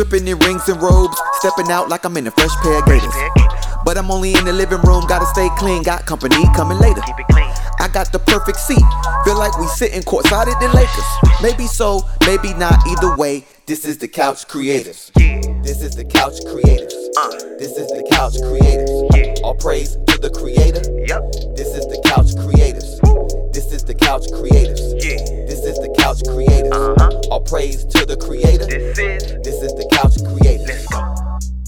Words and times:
Dripping 0.00 0.28
in 0.28 0.38
rings 0.38 0.66
and 0.66 0.80
robes, 0.80 1.20
stepping 1.40 1.70
out 1.70 1.90
like 1.90 2.06
I'm 2.06 2.16
in 2.16 2.26
a 2.26 2.30
fresh 2.30 2.56
pair 2.62 2.78
of 2.78 2.86
gators. 2.86 3.12
But 3.84 3.98
I'm 3.98 4.10
only 4.10 4.32
in 4.32 4.46
the 4.46 4.52
living 4.52 4.80
room, 4.80 5.04
gotta 5.06 5.26
stay 5.26 5.50
clean, 5.58 5.82
got 5.82 6.06
company 6.06 6.42
coming 6.56 6.78
later. 6.78 7.02
I 7.78 7.86
got 7.92 8.10
the 8.10 8.18
perfect 8.18 8.60
seat, 8.60 8.82
feel 9.26 9.38
like 9.38 9.58
we 9.58 9.66
sitting 9.66 10.00
courtside 10.00 10.46
at 10.46 10.58
the 10.58 10.68
Lakers. 10.74 11.04
Maybe 11.42 11.66
so, 11.66 12.00
maybe 12.24 12.54
not, 12.54 12.82
either 12.88 13.14
way, 13.14 13.44
this 13.66 13.84
is 13.84 13.98
the 13.98 14.08
Couch 14.08 14.48
Creators. 14.48 15.12
This 15.14 15.82
is 15.82 15.94
the 15.94 16.06
Couch 16.06 16.40
Creators. 16.46 16.94
This 17.58 17.76
is 17.76 17.88
the 17.88 18.02
Couch 18.10 18.40
Creators. 18.40 19.40
All 19.44 19.54
praise 19.54 19.96
to 20.06 20.16
the 20.16 20.30
Creator. 20.30 20.80
This 21.56 21.76
is 21.76 21.84
the 21.88 22.00
Couch 22.08 22.34
Creators. 22.40 22.98
This 23.52 23.70
is 23.70 23.84
the 23.84 23.94
Couch 23.94 24.24
Creators. 24.32 24.80
This 24.80 25.60
is 25.60 25.76
the 25.76 25.92
Couch 25.98 26.24
Creators. 26.24 26.72
All 27.28 27.42
praise 27.42 27.84
to 27.84 28.06
the 28.06 28.16
Creator. 28.16 28.64
This 28.64 28.98
is 28.98 29.39
the 29.68 29.86
Couch 29.92 30.16
Creators. 30.24 30.86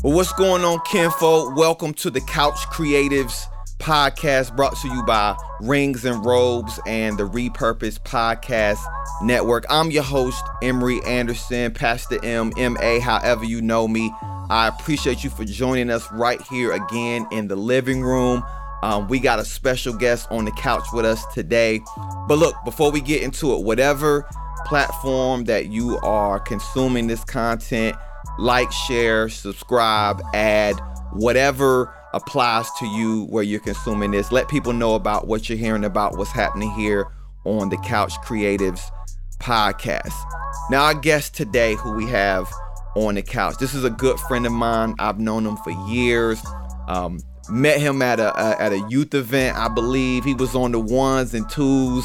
Well, 0.03 0.17
what's 0.17 0.33
going 0.33 0.65
on, 0.65 0.81
Kinfolk? 0.87 1.55
Welcome 1.55 1.93
to 1.95 2.11
the 2.11 2.23
Couch 2.23 2.57
Creatives 2.73 3.45
podcast 3.81 4.57
brought 4.57 4.75
to 4.77 4.89
you 4.89 5.03
by 5.03 5.37
Rings 5.61 6.07
and 6.07 6.25
Robes 6.25 6.81
and 6.87 7.19
the 7.19 7.29
Repurpose 7.29 8.01
Podcast 8.01 8.79
Network. 9.21 9.67
I'm 9.69 9.91
your 9.91 10.05
host, 10.05 10.43
Emory 10.63 11.01
Anderson, 11.05 11.71
Pastor 11.75 12.19
M, 12.25 12.53
M-A, 12.57 13.01
however 13.01 13.45
you 13.45 13.61
know 13.61 13.87
me. 13.87 14.11
I 14.49 14.69
appreciate 14.69 15.23
you 15.23 15.29
for 15.29 15.45
joining 15.45 15.91
us 15.91 16.11
right 16.13 16.41
here 16.43 16.73
again 16.73 17.27
in 17.31 17.49
the 17.49 17.57
living 17.57 18.03
room. 18.03 18.43
Um, 18.83 19.07
we 19.07 19.21
got 19.21 19.39
a 19.39 19.45
special 19.45 19.93
guest 19.93 20.29
on 20.31 20.47
the 20.47 20.53
couch 20.53 20.87
with 20.95 21.05
us 21.05 21.27
today. 21.35 21.83
But 22.27 22.39
look, 22.39 22.55
before 22.65 22.91
we 22.91 23.03
get 23.03 23.23
into 23.23 23.53
it, 23.53 23.65
whatever 23.65 24.27
platform 24.67 25.45
that 25.45 25.67
you 25.67 25.99
are 25.99 26.41
consuming 26.41 27.07
this 27.07 27.25
content, 27.25 27.97
like, 28.39 28.71
share, 28.73 29.29
subscribe, 29.29 30.21
add, 30.35 30.75
whatever 31.13 31.95
applies 32.15 32.67
to 32.79 32.87
you 32.87 33.25
where 33.25 33.43
you're 33.43 33.61
consuming 33.61 34.11
this. 34.11 34.33
Let 34.33 34.49
people 34.49 34.73
know 34.73 34.95
about 34.95 35.27
what 35.27 35.49
you're 35.49 35.59
hearing 35.59 35.85
about 35.85 36.17
what's 36.17 36.33
happening 36.33 36.71
here 36.73 37.07
on 37.45 37.69
the 37.69 37.77
Couch 37.79 38.13
Creatives 38.25 38.83
podcast. 39.41 40.15
Now, 40.71 40.85
our 40.85 40.95
guest 40.95 41.35
today, 41.35 41.75
who 41.75 41.93
we 41.93 42.07
have 42.07 42.51
on 42.95 43.15
the 43.15 43.23
couch, 43.23 43.57
this 43.59 43.75
is 43.75 43.85
a 43.85 43.91
good 43.91 44.19
friend 44.21 44.47
of 44.47 44.53
mine. 44.53 44.95
I've 44.99 45.19
known 45.19 45.47
him 45.47 45.57
for 45.59 45.71
years. 45.91 46.43
Um, 46.87 47.21
met 47.49 47.81
him 47.81 48.03
at 48.03 48.21
a, 48.21 48.33
a 48.39 48.61
at 48.61 48.73
a 48.73 48.87
youth 48.89 49.15
event, 49.15 49.57
I 49.57 49.69
believe. 49.69 50.25
He 50.25 50.35
was 50.35 50.55
on 50.55 50.73
the 50.73 50.79
ones 50.79 51.35
and 51.35 51.49
twos 51.51 52.05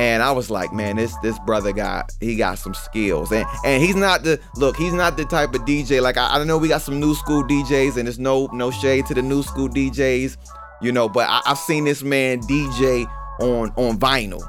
and 0.00 0.22
I 0.22 0.32
was 0.32 0.48
like, 0.48 0.72
man, 0.72 0.96
this 0.96 1.14
this 1.18 1.38
brother 1.40 1.72
got 1.72 2.10
he 2.20 2.34
got 2.34 2.58
some 2.58 2.72
skills, 2.72 3.30
and 3.32 3.44
and 3.66 3.82
he's 3.82 3.96
not 3.96 4.22
the 4.22 4.40
look, 4.56 4.74
he's 4.78 4.94
not 4.94 5.18
the 5.18 5.26
type 5.26 5.54
of 5.54 5.60
DJ 5.66 6.00
like 6.00 6.16
I, 6.16 6.38
I 6.38 6.44
know 6.44 6.56
we 6.56 6.68
got 6.68 6.80
some 6.80 6.98
new 6.98 7.14
school 7.14 7.44
DJs, 7.44 7.98
and 7.98 8.06
there's 8.06 8.18
no 8.18 8.46
no 8.46 8.70
shade 8.70 9.04
to 9.06 9.14
the 9.14 9.20
new 9.20 9.42
school 9.42 9.68
DJs, 9.68 10.38
you 10.80 10.90
know, 10.90 11.06
but 11.06 11.28
I, 11.28 11.42
I've 11.44 11.58
seen 11.58 11.84
this 11.84 12.02
man 12.02 12.40
DJ 12.40 13.06
on 13.40 13.74
on 13.76 13.98
vinyl, 13.98 14.42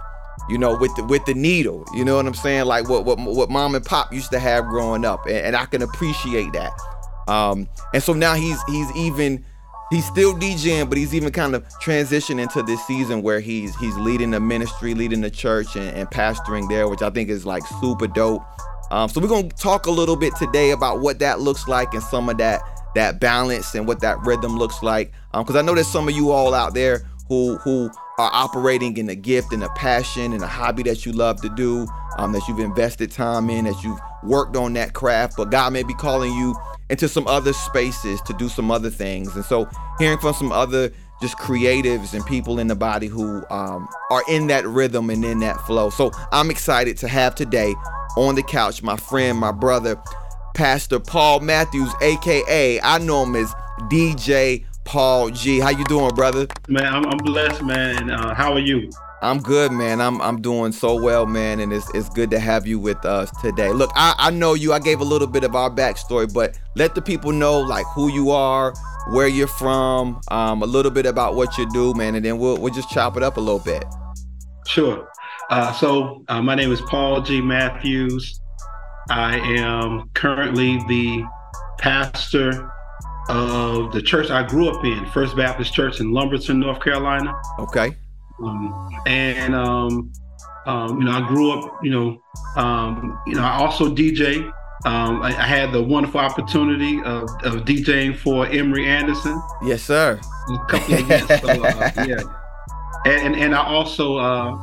you 0.47 0.57
know, 0.57 0.77
with 0.77 0.95
the 0.95 1.03
with 1.03 1.25
the 1.25 1.33
needle, 1.33 1.85
you 1.93 2.05
know 2.05 2.15
what 2.15 2.25
I'm 2.25 2.33
saying, 2.33 2.63
like 2.63 2.87
what 2.87 3.03
what 3.03 3.19
what 3.19 3.49
mom 3.49 3.75
and 3.75 3.83
pop 3.83 4.13
used 4.13 4.31
to 4.31 4.39
have 4.39 4.67
growing 4.67 5.03
up, 5.03 5.25
and, 5.25 5.35
and 5.35 5.55
I 5.57 5.65
can 5.65 5.81
appreciate 5.81 6.53
that. 6.53 6.71
Um, 7.27 7.67
and 7.93 8.01
so 8.01 8.13
now 8.13 8.35
he's 8.35 8.63
he's 8.69 8.95
even 8.95 9.43
he's 9.91 10.05
still 10.05 10.33
DJing, 10.33 10.89
but 10.89 10.97
he's 10.97 11.13
even 11.13 11.31
kind 11.31 11.53
of 11.53 11.67
transitioning 11.83 12.51
to 12.53 12.63
this 12.63 12.83
season 12.87 13.21
where 13.21 13.39
he's 13.39 13.75
he's 13.75 13.95
leading 13.97 14.31
the 14.31 14.39
ministry, 14.39 14.95
leading 14.95 15.21
the 15.21 15.29
church, 15.29 15.75
and, 15.75 15.95
and 15.95 16.09
pastoring 16.09 16.67
there, 16.67 16.87
which 16.87 17.03
I 17.03 17.11
think 17.11 17.29
is 17.29 17.45
like 17.45 17.63
super 17.79 18.07
dope. 18.07 18.43
Um, 18.89 19.07
so 19.07 19.21
we're 19.21 19.27
gonna 19.27 19.49
talk 19.49 19.85
a 19.85 19.91
little 19.91 20.15
bit 20.15 20.35
today 20.35 20.71
about 20.71 21.01
what 21.01 21.19
that 21.19 21.39
looks 21.39 21.67
like 21.67 21.93
and 21.93 22.01
some 22.01 22.27
of 22.29 22.37
that 22.39 22.61
that 22.95 23.19
balance 23.19 23.75
and 23.75 23.87
what 23.87 24.01
that 24.01 24.19
rhythm 24.25 24.57
looks 24.57 24.81
like. 24.81 25.11
Because 25.31 25.55
um, 25.55 25.57
I 25.57 25.61
know 25.61 25.75
there's 25.75 25.87
some 25.87 26.07
of 26.07 26.15
you 26.15 26.31
all 26.31 26.53
out 26.53 26.73
there 26.73 27.03
who 27.27 27.57
who 27.57 27.91
are 28.17 28.29
operating 28.33 28.97
in 28.97 29.09
a 29.09 29.15
gift 29.15 29.53
and 29.53 29.63
a 29.63 29.69
passion 29.69 30.33
and 30.33 30.43
a 30.43 30.47
hobby 30.47 30.83
that 30.83 31.05
you 31.05 31.11
love 31.11 31.41
to 31.41 31.49
do, 31.49 31.87
um, 32.17 32.33
that 32.33 32.41
you've 32.47 32.59
invested 32.59 33.11
time 33.11 33.49
in, 33.49 33.65
that 33.65 33.83
you've 33.83 33.99
worked 34.23 34.55
on 34.55 34.73
that 34.73 34.93
craft, 34.93 35.35
but 35.37 35.49
God 35.49 35.73
may 35.73 35.83
be 35.83 35.93
calling 35.93 36.33
you 36.33 36.55
into 36.91 37.07
some 37.07 37.25
other 37.25 37.53
spaces 37.53 38.21
to 38.21 38.33
do 38.33 38.49
some 38.49 38.69
other 38.69 38.89
things. 38.89 39.33
And 39.35 39.45
so 39.45 39.67
hearing 39.97 40.19
from 40.19 40.33
some 40.33 40.51
other 40.51 40.91
just 41.21 41.37
creatives 41.37 42.13
and 42.13 42.25
people 42.25 42.59
in 42.59 42.67
the 42.67 42.75
body 42.75 43.07
who 43.07 43.43
um, 43.49 43.87
are 44.09 44.23
in 44.27 44.47
that 44.47 44.65
rhythm 44.65 45.09
and 45.09 45.23
in 45.23 45.39
that 45.39 45.59
flow. 45.61 45.89
So 45.89 46.11
I'm 46.31 46.51
excited 46.51 46.97
to 46.97 47.07
have 47.07 47.33
today 47.33 47.73
on 48.17 48.35
the 48.35 48.43
couch 48.43 48.83
my 48.83 48.97
friend, 48.97 49.37
my 49.37 49.51
brother, 49.51 50.01
Pastor 50.53 50.99
Paul 50.99 51.39
Matthews, 51.39 51.91
aka 52.01 52.81
I 52.81 52.97
know 52.97 53.23
him 53.23 53.35
as 53.37 53.53
DJ 53.83 54.65
Paul 54.83 55.29
G. 55.29 55.59
How 55.59 55.69
you 55.69 55.85
doing, 55.85 56.13
brother? 56.13 56.47
Man, 56.67 56.85
I'm, 56.85 57.05
I'm 57.05 57.17
blessed, 57.19 57.63
man. 57.63 58.11
Uh, 58.11 58.33
how 58.33 58.51
are 58.51 58.59
you? 58.59 58.89
I'm 59.23 59.39
good, 59.39 59.71
man. 59.71 60.01
I'm 60.01 60.19
I'm 60.21 60.41
doing 60.41 60.71
so 60.71 60.99
well, 60.99 61.27
man, 61.27 61.59
and 61.59 61.71
it's 61.71 61.87
it's 61.93 62.09
good 62.09 62.31
to 62.31 62.39
have 62.39 62.65
you 62.65 62.79
with 62.79 63.05
us 63.05 63.29
today. 63.41 63.69
Look, 63.71 63.91
I, 63.93 64.15
I 64.17 64.31
know 64.31 64.55
you. 64.55 64.73
I 64.73 64.79
gave 64.79 64.99
a 64.99 65.03
little 65.03 65.27
bit 65.27 65.43
of 65.43 65.55
our 65.55 65.69
backstory, 65.69 66.31
but 66.31 66.57
let 66.75 66.95
the 66.95 67.03
people 67.03 67.31
know 67.31 67.59
like 67.59 67.85
who 67.93 68.11
you 68.11 68.31
are, 68.31 68.73
where 69.11 69.27
you're 69.27 69.47
from, 69.47 70.19
um, 70.29 70.63
a 70.63 70.65
little 70.65 70.91
bit 70.91 71.05
about 71.05 71.35
what 71.35 71.55
you 71.57 71.69
do, 71.71 71.93
man, 71.93 72.15
and 72.15 72.25
then 72.25 72.39
we'll 72.39 72.57
we'll 72.57 72.73
just 72.73 72.89
chop 72.89 73.15
it 73.15 73.21
up 73.21 73.37
a 73.37 73.39
little 73.39 73.59
bit. 73.59 73.85
Sure. 74.67 75.07
Uh, 75.51 75.71
so 75.73 76.23
uh, 76.27 76.41
my 76.41 76.55
name 76.55 76.71
is 76.71 76.81
Paul 76.81 77.21
G. 77.21 77.41
Matthews. 77.41 78.39
I 79.11 79.37
am 79.37 80.09
currently 80.15 80.77
the 80.87 81.23
pastor 81.77 82.71
of 83.29 83.91
the 83.91 84.01
church 84.01 84.31
I 84.31 84.47
grew 84.47 84.69
up 84.69 84.83
in, 84.83 85.05
First 85.07 85.35
Baptist 85.35 85.73
Church 85.73 85.99
in 85.99 86.11
Lumberton, 86.11 86.59
North 86.59 86.81
Carolina. 86.81 87.39
Okay. 87.59 87.95
Um, 88.43 88.89
and 89.05 89.55
um, 89.55 90.11
um, 90.65 90.99
you 90.99 91.05
know, 91.05 91.11
I 91.11 91.27
grew 91.27 91.51
up. 91.51 91.79
You 91.83 91.91
know, 91.91 92.21
um, 92.55 93.19
you 93.27 93.35
know, 93.35 93.43
I 93.43 93.57
also 93.57 93.93
DJ. 93.93 94.51
Um, 94.83 95.21
I, 95.21 95.27
I, 95.27 95.43
had 95.43 95.71
the 95.71 95.83
wonderful 95.83 96.19
opportunity 96.19 96.97
of, 97.03 97.29
of, 97.43 97.65
DJing 97.65 98.17
for 98.17 98.47
Emory 98.47 98.87
Anderson. 98.87 99.39
Yes, 99.63 99.83
sir. 99.83 100.19
A 100.49 100.65
couple 100.65 100.95
of 100.95 100.99
events. 101.01 101.39
so, 101.39 101.49
uh, 101.49 101.91
yeah. 102.07 102.21
And, 103.05 103.35
and 103.35 103.53
I 103.53 103.63
also 103.63 104.17
uh, 104.17 104.57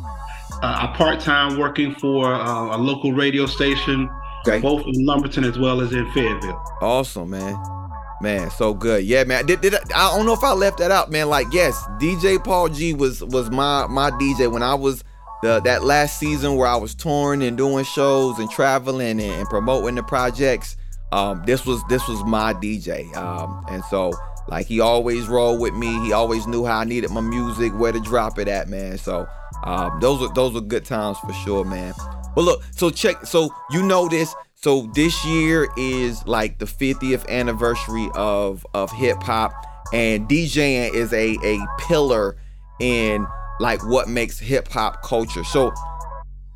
uh, 0.61 0.93
part 0.95 1.21
time 1.21 1.57
working 1.57 1.95
for 1.95 2.35
uh, 2.35 2.77
a 2.77 2.79
local 2.79 3.13
radio 3.13 3.47
station, 3.47 4.11
okay. 4.41 4.61
both 4.61 4.85
in 4.89 5.07
Lumberton 5.07 5.45
as 5.45 5.57
well 5.57 5.81
as 5.81 5.93
in 5.93 6.11
Fayetteville. 6.11 6.61
Awesome, 6.81 7.31
man. 7.31 7.78
Man, 8.21 8.51
so 8.51 8.75
good. 8.75 9.05
Yeah, 9.05 9.25
man. 9.25 9.47
Did, 9.47 9.61
did 9.61 9.75
I, 9.75 9.79
I 9.95 10.17
don't 10.17 10.27
know 10.27 10.33
if 10.33 10.43
I 10.43 10.53
left 10.53 10.79
that 10.79 10.91
out, 10.91 11.11
man. 11.11 11.29
Like, 11.29 11.47
yes, 11.53 11.81
DJ 12.01 12.43
Paul 12.43 12.69
G 12.69 12.93
was 12.93 13.23
was 13.23 13.51
my 13.51 13.87
my 13.87 14.11
DJ 14.13 14.51
when 14.51 14.63
I 14.63 14.75
was 14.75 15.05
the 15.43 15.61
that 15.61 15.85
last 15.85 16.19
season 16.19 16.57
where 16.57 16.67
I 16.67 16.77
was 16.77 16.95
touring 16.95 17.43
and 17.43 17.57
doing 17.57 17.85
shows 17.85 18.39
and 18.39 18.51
traveling 18.51 19.21
and, 19.21 19.21
and 19.21 19.49
promoting 19.49 19.95
the 19.95 20.03
projects. 20.03 20.77
Um, 21.13 21.43
this 21.47 21.65
was 21.65 21.83
this 21.89 22.07
was 22.09 22.25
my 22.25 22.55
DJ. 22.55 23.15
Um, 23.17 23.65
and 23.71 23.85
so 23.85 24.13
like 24.49 24.67
he 24.67 24.81
always 24.81 25.29
rolled 25.29 25.61
with 25.61 25.75
me. 25.75 25.87
He 26.05 26.13
always 26.13 26.47
knew 26.47 26.65
how 26.65 26.79
I 26.79 26.85
needed 26.85 27.11
my 27.11 27.21
music, 27.21 27.73
where 27.79 27.93
to 27.93 28.01
drop 28.01 28.39
it 28.39 28.49
at, 28.49 28.69
man. 28.69 28.99
So 28.99 29.29
um, 29.65 30.01
those 30.01 30.21
were 30.21 30.33
those 30.35 30.55
were 30.55 30.61
good 30.61 30.85
times 30.85 31.19
for 31.19 31.33
sure, 31.33 31.65
man. 31.65 31.95
But 32.35 32.43
look, 32.43 32.63
so 32.75 32.91
check. 32.91 33.27
So 33.27 33.51
you 33.71 33.83
know 33.83 34.09
this. 34.09 34.35
So 34.61 34.91
this 34.93 35.25
year 35.25 35.69
is 35.77 36.27
like 36.27 36.59
the 36.59 36.65
50th 36.65 37.29
anniversary 37.29 38.09
of 38.17 38.67
of 38.75 38.91
hip 38.91 39.23
hop, 39.23 39.53
and 39.93 40.29
DJing 40.29 40.93
is 40.93 41.13
a 41.13 41.37
a 41.45 41.65
pillar 41.79 42.37
in 42.81 43.25
like 43.61 43.87
what 43.87 44.09
makes 44.09 44.37
hip 44.41 44.67
hop 44.67 45.01
culture. 45.05 45.45
So 45.45 45.73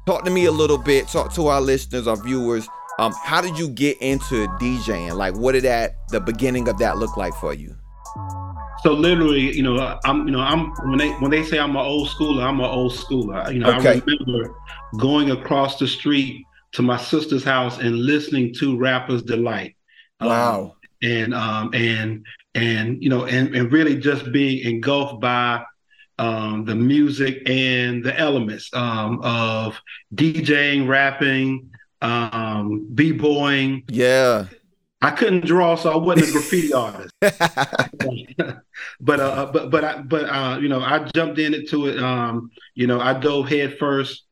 talk 0.05 0.25
to 0.25 0.33
me 0.33 0.47
a 0.47 0.51
little 0.51 0.79
bit. 0.79 1.07
Talk 1.07 1.33
to 1.35 1.47
our 1.47 1.61
listeners, 1.61 2.09
our 2.09 2.17
viewers. 2.17 2.67
Um, 2.99 3.15
how 3.23 3.41
did 3.41 3.57
you 3.57 3.69
get 3.69 4.03
into 4.03 4.49
DJing? 4.59 5.17
Like, 5.17 5.37
what 5.37 5.53
did 5.53 5.63
that 5.63 5.95
the 6.09 6.21
beginning 6.21 6.67
of 6.67 6.79
that 6.79 6.99
look 6.99 7.17
like 7.17 7.35
for 7.35 7.55
you? 7.55 7.77
So 8.83 8.95
literally, 8.95 9.57
you 9.57 9.63
know, 9.63 9.97
I'm, 10.05 10.27
you 10.27 10.33
know, 10.33 10.41
I'm 10.41 10.73
when 10.89 10.99
they 10.99 11.11
when 11.21 11.31
they 11.31 11.45
say 11.45 11.61
I'm 11.61 11.71
an 11.71 11.77
old 11.77 12.09
schooler, 12.09 12.43
I'm 12.43 12.59
an 12.59 12.67
old 12.67 12.95
schooler. 12.95 13.53
You 13.55 13.61
know, 13.61 13.71
okay. 13.75 13.91
I 13.91 14.03
remember 14.05 14.57
going 14.99 15.31
across 15.31 15.79
the 15.79 15.87
street 15.87 16.45
to 16.73 16.83
my 16.83 16.97
sister's 16.97 17.45
house 17.45 17.79
and 17.79 17.97
listening 17.97 18.55
to 18.55 18.77
Rappers 18.77 19.23
Delight. 19.23 19.77
Wow. 20.21 20.61
Um, 20.61 20.73
and 21.03 21.35
um 21.35 21.71
and 21.75 22.25
and 22.55 23.03
you 23.03 23.09
know 23.09 23.25
and 23.25 23.55
and 23.57 23.73
really 23.73 23.97
just 23.97 24.31
being 24.31 24.65
engulfed 24.65 25.21
by 25.21 25.65
um, 26.19 26.65
the 26.65 26.75
music 26.75 27.43
and 27.47 28.05
the 28.05 28.17
elements 28.19 28.71
um, 28.75 29.21
of 29.23 29.81
DJing, 30.15 30.87
rapping, 30.87 31.71
um, 32.01 32.87
b-boying. 32.95 33.83
Yeah. 33.89 34.47
I 35.01 35.11
couldn't 35.11 35.45
draw, 35.45 35.75
so 35.75 35.91
I 35.91 35.97
wasn't 35.97 36.29
a 36.29 36.33
graffiti 36.33 36.73
artist. 36.75 37.13
but 39.01 39.21
uh, 39.21 39.51
but 39.53 39.71
but 39.71 39.85
I, 39.85 40.01
but 40.01 40.25
uh, 40.27 40.59
you 40.61 40.69
know, 40.69 40.81
I 40.81 41.01
jumped 41.13 41.41
into 41.41 41.89
it. 41.89 42.01
Um, 42.01 42.53
you 42.77 42.87
know, 42.87 43.01
I 43.01 43.15
dove 43.15 43.49
head 43.49 43.79
first 43.79 44.23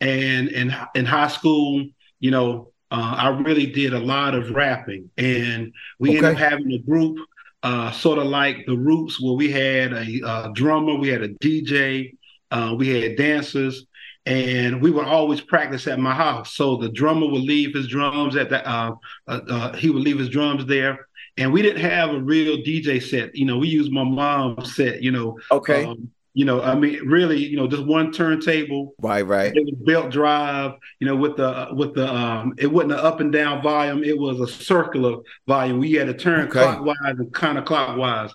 and 0.00 0.48
in 0.48 0.74
in 0.94 1.04
high 1.04 1.28
school, 1.28 1.84
you 2.20 2.30
know, 2.30 2.72
uh, 2.90 3.14
I 3.16 3.28
really 3.28 3.66
did 3.66 3.92
a 3.92 3.98
lot 3.98 4.34
of 4.34 4.50
rapping, 4.50 5.10
and 5.16 5.72
we 5.98 6.10
okay. 6.10 6.18
ended 6.18 6.32
up 6.32 6.38
having 6.38 6.72
a 6.72 6.78
group, 6.78 7.18
uh, 7.62 7.92
sort 7.92 8.18
of 8.18 8.26
like 8.26 8.66
the 8.66 8.76
Roots, 8.76 9.20
where 9.20 9.34
we 9.34 9.50
had 9.50 9.92
a, 9.92 10.20
a 10.26 10.52
drummer, 10.54 10.94
we 10.94 11.08
had 11.08 11.22
a 11.22 11.28
DJ, 11.28 12.14
uh, 12.50 12.74
we 12.76 12.88
had 12.88 13.16
dancers, 13.16 13.86
and 14.26 14.82
we 14.82 14.90
would 14.90 15.06
always 15.06 15.40
practice 15.40 15.86
at 15.86 15.98
my 15.98 16.14
house. 16.14 16.54
So 16.54 16.76
the 16.76 16.88
drummer 16.88 17.26
would 17.26 17.42
leave 17.42 17.74
his 17.74 17.86
drums 17.86 18.36
at 18.36 18.50
the, 18.50 18.66
uh, 18.68 18.94
uh, 19.28 19.40
uh, 19.48 19.76
he 19.76 19.90
would 19.90 20.02
leave 20.02 20.18
his 20.18 20.28
drums 20.28 20.66
there, 20.66 21.06
and 21.36 21.52
we 21.52 21.62
didn't 21.62 21.82
have 21.82 22.10
a 22.10 22.20
real 22.20 22.56
DJ 22.58 23.02
set. 23.02 23.36
You 23.36 23.44
know, 23.44 23.58
we 23.58 23.68
used 23.68 23.92
my 23.92 24.04
mom's 24.04 24.74
set. 24.74 25.02
You 25.02 25.12
know, 25.12 25.38
okay. 25.52 25.84
Um, 25.84 26.10
you 26.32 26.44
know, 26.44 26.62
I 26.62 26.74
mean, 26.76 27.00
really, 27.06 27.38
you 27.38 27.56
know, 27.56 27.66
just 27.66 27.84
one 27.84 28.12
turntable. 28.12 28.94
Right, 29.00 29.22
right. 29.22 29.52
It 29.54 29.64
was 29.64 29.74
belt 29.84 30.10
drive. 30.10 30.74
You 31.00 31.08
know, 31.08 31.16
with 31.16 31.36
the 31.36 31.68
with 31.72 31.94
the 31.94 32.12
um, 32.12 32.54
it 32.56 32.68
wasn't 32.68 32.92
an 32.92 32.98
up 33.00 33.20
and 33.20 33.32
down 33.32 33.62
volume. 33.62 34.04
It 34.04 34.16
was 34.16 34.40
a 34.40 34.46
circular 34.46 35.18
volume. 35.46 35.78
We 35.78 35.92
had 35.92 36.06
to 36.06 36.14
turn 36.14 36.42
okay. 36.42 36.60
clockwise 36.60 36.96
and 37.18 37.32
counterclockwise. 37.32 38.32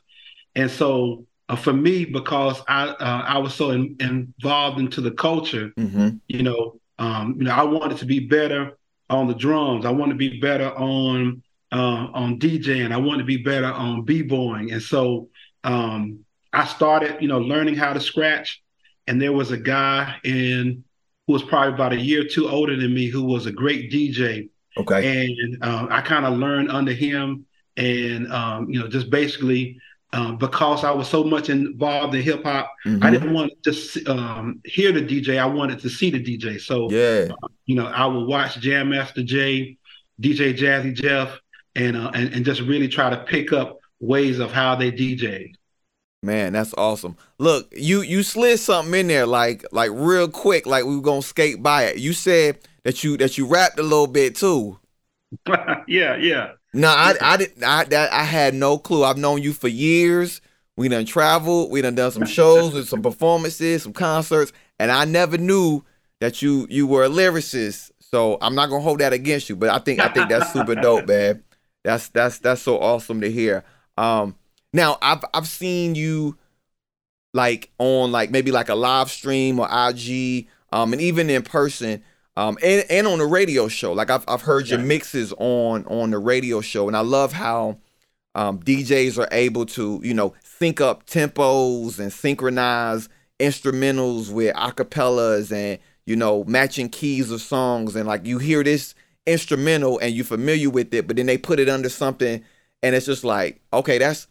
And 0.56 0.70
so, 0.70 1.26
uh, 1.48 1.56
for 1.56 1.74
me, 1.74 2.04
because 2.06 2.62
I 2.68 2.88
uh, 2.88 3.24
I 3.28 3.38
was 3.38 3.54
so 3.54 3.72
in, 3.72 3.96
involved 4.00 4.80
into 4.80 5.00
the 5.00 5.12
culture, 5.12 5.72
mm-hmm. 5.78 6.18
you 6.28 6.44
know, 6.44 6.80
um, 7.00 7.36
you 7.38 7.46
know, 7.46 7.52
I 7.52 7.64
wanted 7.64 7.98
to 8.00 8.06
be 8.06 8.20
better 8.20 8.78
on 9.10 9.28
the 9.28 9.36
drums. 9.36 9.86
I 9.86 9.92
wanted 9.92 10.14
to 10.14 10.18
be 10.18 10.40
better 10.40 10.70
on 10.76 11.42
uh, 11.72 12.08
on 12.14 12.40
DJing. 12.40 12.92
I 12.92 12.98
wanted 12.98 13.20
to 13.20 13.26
be 13.26 13.38
better 13.38 13.72
on 13.72 14.04
b-boying. 14.04 14.72
And 14.72 14.82
so, 14.82 15.30
um, 15.64 16.25
I 16.56 16.66
started, 16.66 17.22
you 17.22 17.28
know, 17.28 17.40
learning 17.40 17.76
how 17.76 17.94
to 17.94 18.00
scratch. 18.00 18.64
And 19.08 19.22
there 19.22 19.34
was 19.34 19.52
a 19.52 19.58
guy 19.58 20.16
in 20.24 20.84
who 21.28 21.34
was 21.34 21.44
probably 21.44 21.74
about 21.74 21.94
a 21.94 22.00
year 22.00 22.22
or 22.22 22.28
two 22.28 22.50
older 22.50 22.76
than 22.76 22.94
me 22.94 23.08
who 23.08 23.24
was 23.24 23.46
a 23.46 23.52
great 23.52 23.92
DJ. 23.92 24.50
Okay. 24.78 25.28
And 25.28 25.64
uh, 25.64 25.88
I 25.90 26.02
kind 26.02 26.26
of 26.26 26.38
learned 26.38 26.72
under 26.72 26.92
him, 26.92 27.46
and 27.78 28.32
um, 28.32 28.70
you 28.70 28.80
know, 28.80 28.88
just 28.88 29.10
basically 29.10 29.80
um, 30.12 30.38
because 30.38 30.84
I 30.84 30.92
was 30.92 31.08
so 31.08 31.24
much 31.24 31.50
involved 31.50 32.16
in 32.16 32.22
hip 32.22 32.44
hop, 32.44 32.72
mm-hmm. 32.86 33.04
I 33.04 33.10
didn't 33.10 33.34
want 33.34 33.52
to 33.52 33.72
just 33.72 34.08
um, 34.08 34.62
hear 34.66 34.92
the 34.92 35.02
DJ. 35.02 35.40
I 35.40 35.46
wanted 35.46 35.80
to 35.80 35.90
see 35.90 36.10
the 36.10 36.22
DJ. 36.22 36.60
So 36.60 36.90
yeah, 36.90 37.34
uh, 37.44 37.48
you 37.66 37.76
know, 37.76 37.88
I 37.88 38.06
would 38.06 38.28
watch 38.28 38.60
Jam 38.60 38.90
Master 38.90 39.24
Jay, 39.24 39.78
DJ 40.22 40.58
Jazzy 40.58 40.94
Jeff, 40.94 41.40
and, 41.76 41.96
uh, 41.96 42.12
and 42.14 42.34
and 42.34 42.46
just 42.46 42.62
really 42.62 42.88
try 42.88 43.10
to 43.10 43.18
pick 43.18 43.54
up 43.54 43.80
ways 44.00 44.40
of 44.40 44.52
how 44.52 44.76
they 44.76 44.92
DJ. 44.92 45.54
Man, 46.26 46.54
that's 46.54 46.74
awesome. 46.74 47.18
Look, 47.38 47.72
you 47.72 48.02
you 48.02 48.24
slid 48.24 48.60
something 48.60 49.00
in 49.00 49.08
there 49.08 49.28
like 49.28 49.64
like 49.72 49.92
real 49.94 50.28
quick, 50.28 50.66
like 50.66 50.84
we 50.84 50.96
were 50.96 51.02
gonna 51.02 51.22
skate 51.22 51.62
by 51.62 51.84
it. 51.84 51.98
You 51.98 52.14
said 52.14 52.58
that 52.84 53.04
you 53.04 53.16
that 53.18 53.38
you 53.38 53.46
rapped 53.46 53.78
a 53.78 53.84
little 53.84 54.08
bit 54.08 54.36
too. 54.36 54.80
yeah, 55.88 56.16
yeah. 56.16 56.54
No, 56.74 56.88
I 56.88 57.14
I 57.22 57.38
didn't. 57.38 57.64
I 57.64 57.84
that 57.86 58.12
I 58.12 58.24
had 58.24 58.56
no 58.56 58.80
clue. 58.80 59.04
I've 59.04 59.20
known 59.20 59.44
you 59.44 59.54
for 59.54 59.68
years. 59.68 60.42
We 60.76 60.88
done 60.90 61.06
traveled. 61.06 61.70
We 61.70 61.82
done 61.82 61.94
done 61.94 62.12
some 62.12 62.26
shows 62.26 62.74
with 62.74 62.90
some 62.90 63.04
performances, 63.04 63.84
some 63.84 63.94
concerts, 63.94 64.52
and 64.80 64.92
I 64.92 65.06
never 65.06 65.38
knew 65.38 65.84
that 66.22 66.42
you 66.42 66.66
you 66.72 66.88
were 66.88 67.04
a 67.04 67.10
lyricist. 67.10 67.92
So 68.00 68.40
I'm 68.42 68.56
not 68.56 68.70
gonna 68.72 68.82
hold 68.82 69.00
that 69.00 69.14
against 69.14 69.48
you, 69.48 69.56
but 69.56 69.70
I 69.70 69.78
think 69.78 70.00
I 70.00 70.08
think 70.08 70.30
that's 70.30 70.52
super 70.52 70.74
dope, 70.74 71.08
man. 71.08 71.44
That's 71.84 72.10
that's 72.10 72.40
that's 72.40 72.64
so 72.64 72.80
awesome 72.80 73.22
to 73.22 73.32
hear. 73.32 73.64
Um, 73.96 74.36
now 74.76 74.98
I've 75.02 75.24
I've 75.34 75.48
seen 75.48 75.96
you 75.96 76.38
like 77.34 77.72
on 77.80 78.12
like 78.12 78.30
maybe 78.30 78.52
like 78.52 78.70
a 78.70 78.76
live 78.76 79.10
stream 79.10 79.60
or 79.60 79.68
IG, 79.72 80.48
um, 80.72 80.92
and 80.92 81.02
even 81.02 81.30
in 81.30 81.44
person, 81.44 82.04
um, 82.36 82.58
and 82.62 82.86
and 82.90 83.08
on 83.08 83.20
the 83.20 83.26
radio 83.26 83.70
show. 83.70 83.94
Like 83.94 84.10
I've 84.10 84.26
I've 84.28 84.42
heard 84.42 84.68
your 84.68 84.80
mixes 84.80 85.34
on 85.38 85.86
on 85.86 86.12
the 86.12 86.20
radio 86.20 86.60
show, 86.60 86.88
and 86.88 86.98
I 86.98 87.00
love 87.00 87.32
how 87.32 87.78
um, 88.36 88.60
DJs 88.60 89.18
are 89.18 89.30
able 89.32 89.66
to 89.68 90.02
you 90.04 90.14
know 90.14 90.34
sync 90.44 90.82
up 90.82 91.06
tempos 91.06 91.98
and 91.98 92.12
synchronize 92.12 93.08
instrumentals 93.40 94.32
with 94.32 94.54
acapellas 94.56 95.54
and 95.54 95.80
you 96.06 96.18
know 96.18 96.44
matching 96.44 96.90
keys 96.90 97.32
of 97.32 97.42
songs, 97.42 97.96
and 97.96 98.08
like 98.08 98.26
you 98.26 98.40
hear 98.40 98.62
this 98.62 98.94
instrumental 99.26 100.00
and 100.00 100.14
you're 100.14 100.26
familiar 100.26 100.70
with 100.70 100.94
it, 100.94 101.08
but 101.08 101.16
then 101.16 101.28
they 101.28 101.38
put 101.38 101.62
it 101.62 101.70
under 101.70 101.88
something, 101.88 102.44
and 102.84 102.94
it's 102.94 103.06
just 103.06 103.24
like 103.24 103.62
okay, 103.72 103.98
that's 103.98 104.28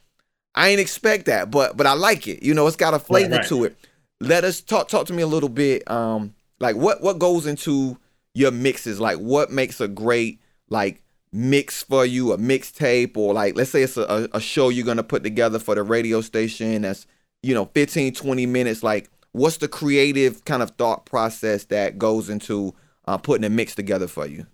I 0.55 0.69
ain't 0.69 0.81
expect 0.81 1.27
that, 1.27 1.51
but 1.51 1.77
but 1.77 1.87
I 1.87 1.95
like 1.95 2.27
it. 2.27 2.43
You 2.43 2.55
know, 2.55 2.67
it's 2.67 2.77
got 2.77 2.95
a 2.95 2.99
flavor 2.99 3.33
right, 3.33 3.39
right. 3.39 3.49
to 3.49 3.65
it. 3.65 3.77
Let 4.21 4.45
us 4.45 4.61
talk 4.61 4.89
talk 4.89 5.07
to 5.07 5.13
me 5.13 5.23
a 5.23 5.27
little 5.27 5.49
bit. 5.49 5.89
Um, 5.91 6.35
like 6.61 6.77
what 6.77 7.03
what 7.03 7.19
goes 7.19 7.47
into 7.47 7.99
your 8.35 8.51
mixes? 8.51 9.01
Like 9.01 9.19
what 9.19 9.51
makes 9.51 9.81
a 9.81 9.89
great 9.89 10.41
like 10.69 11.03
mix 11.33 11.83
for 11.83 12.07
you, 12.07 12.33
a 12.33 12.39
mixtape, 12.39 13.17
or 13.17 13.35
like 13.35 13.57
let's 13.57 13.71
say 13.71 13.83
it's 13.83 13.97
a, 13.97 14.29
a 14.33 14.41
show 14.41 14.69
you're 14.69 14.87
gonna 14.87 15.03
put 15.03 15.25
together 15.25 15.59
for 15.59 15.75
the 15.75 15.83
radio 15.83 16.21
station 16.21 16.83
that's 16.83 17.07
you 17.45 17.55
know 17.55 17.67
15 17.75 18.15
20 18.15 18.47
minutes 18.47 18.83
like 18.83 19.11
what's 19.33 19.59
the 19.59 19.69
creative 19.69 20.45
kind 20.45 20.63
of 20.63 20.71
thought 20.73 21.05
process 21.05 21.65
that 21.65 21.99
goes 21.99 22.31
into 22.31 22.75
uh, 23.07 23.19
putting 23.19 23.45
a 23.45 23.51
mix 23.51 23.75
together 23.75 24.09
for 24.09 24.27
you 24.27 24.47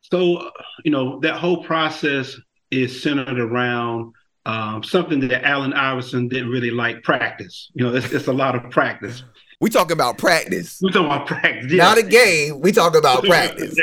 so 0.00 0.50
you 0.84 0.90
know 0.90 1.18
that 1.20 1.36
whole 1.36 1.64
process 1.64 2.36
is 2.70 3.02
centered 3.02 3.40
around 3.40 4.12
um, 4.48 4.82
something 4.82 5.20
that 5.28 5.46
Allen 5.46 5.74
Iverson 5.74 6.26
didn't 6.26 6.48
really 6.48 6.70
like 6.70 7.02
practice. 7.02 7.70
You 7.74 7.84
know, 7.84 7.94
it's, 7.94 8.10
it's 8.12 8.28
a 8.28 8.32
lot 8.32 8.56
of 8.56 8.70
practice. 8.70 9.22
We 9.60 9.68
talk 9.68 9.90
about 9.90 10.16
practice. 10.16 10.80
We 10.80 10.90
talk 10.90 11.04
about 11.04 11.26
practice. 11.26 11.70
Yeah. 11.70 11.84
Not 11.84 11.98
a 11.98 12.02
game. 12.02 12.60
We 12.60 12.72
talk 12.72 12.96
about 12.96 13.24
practice. 13.26 13.76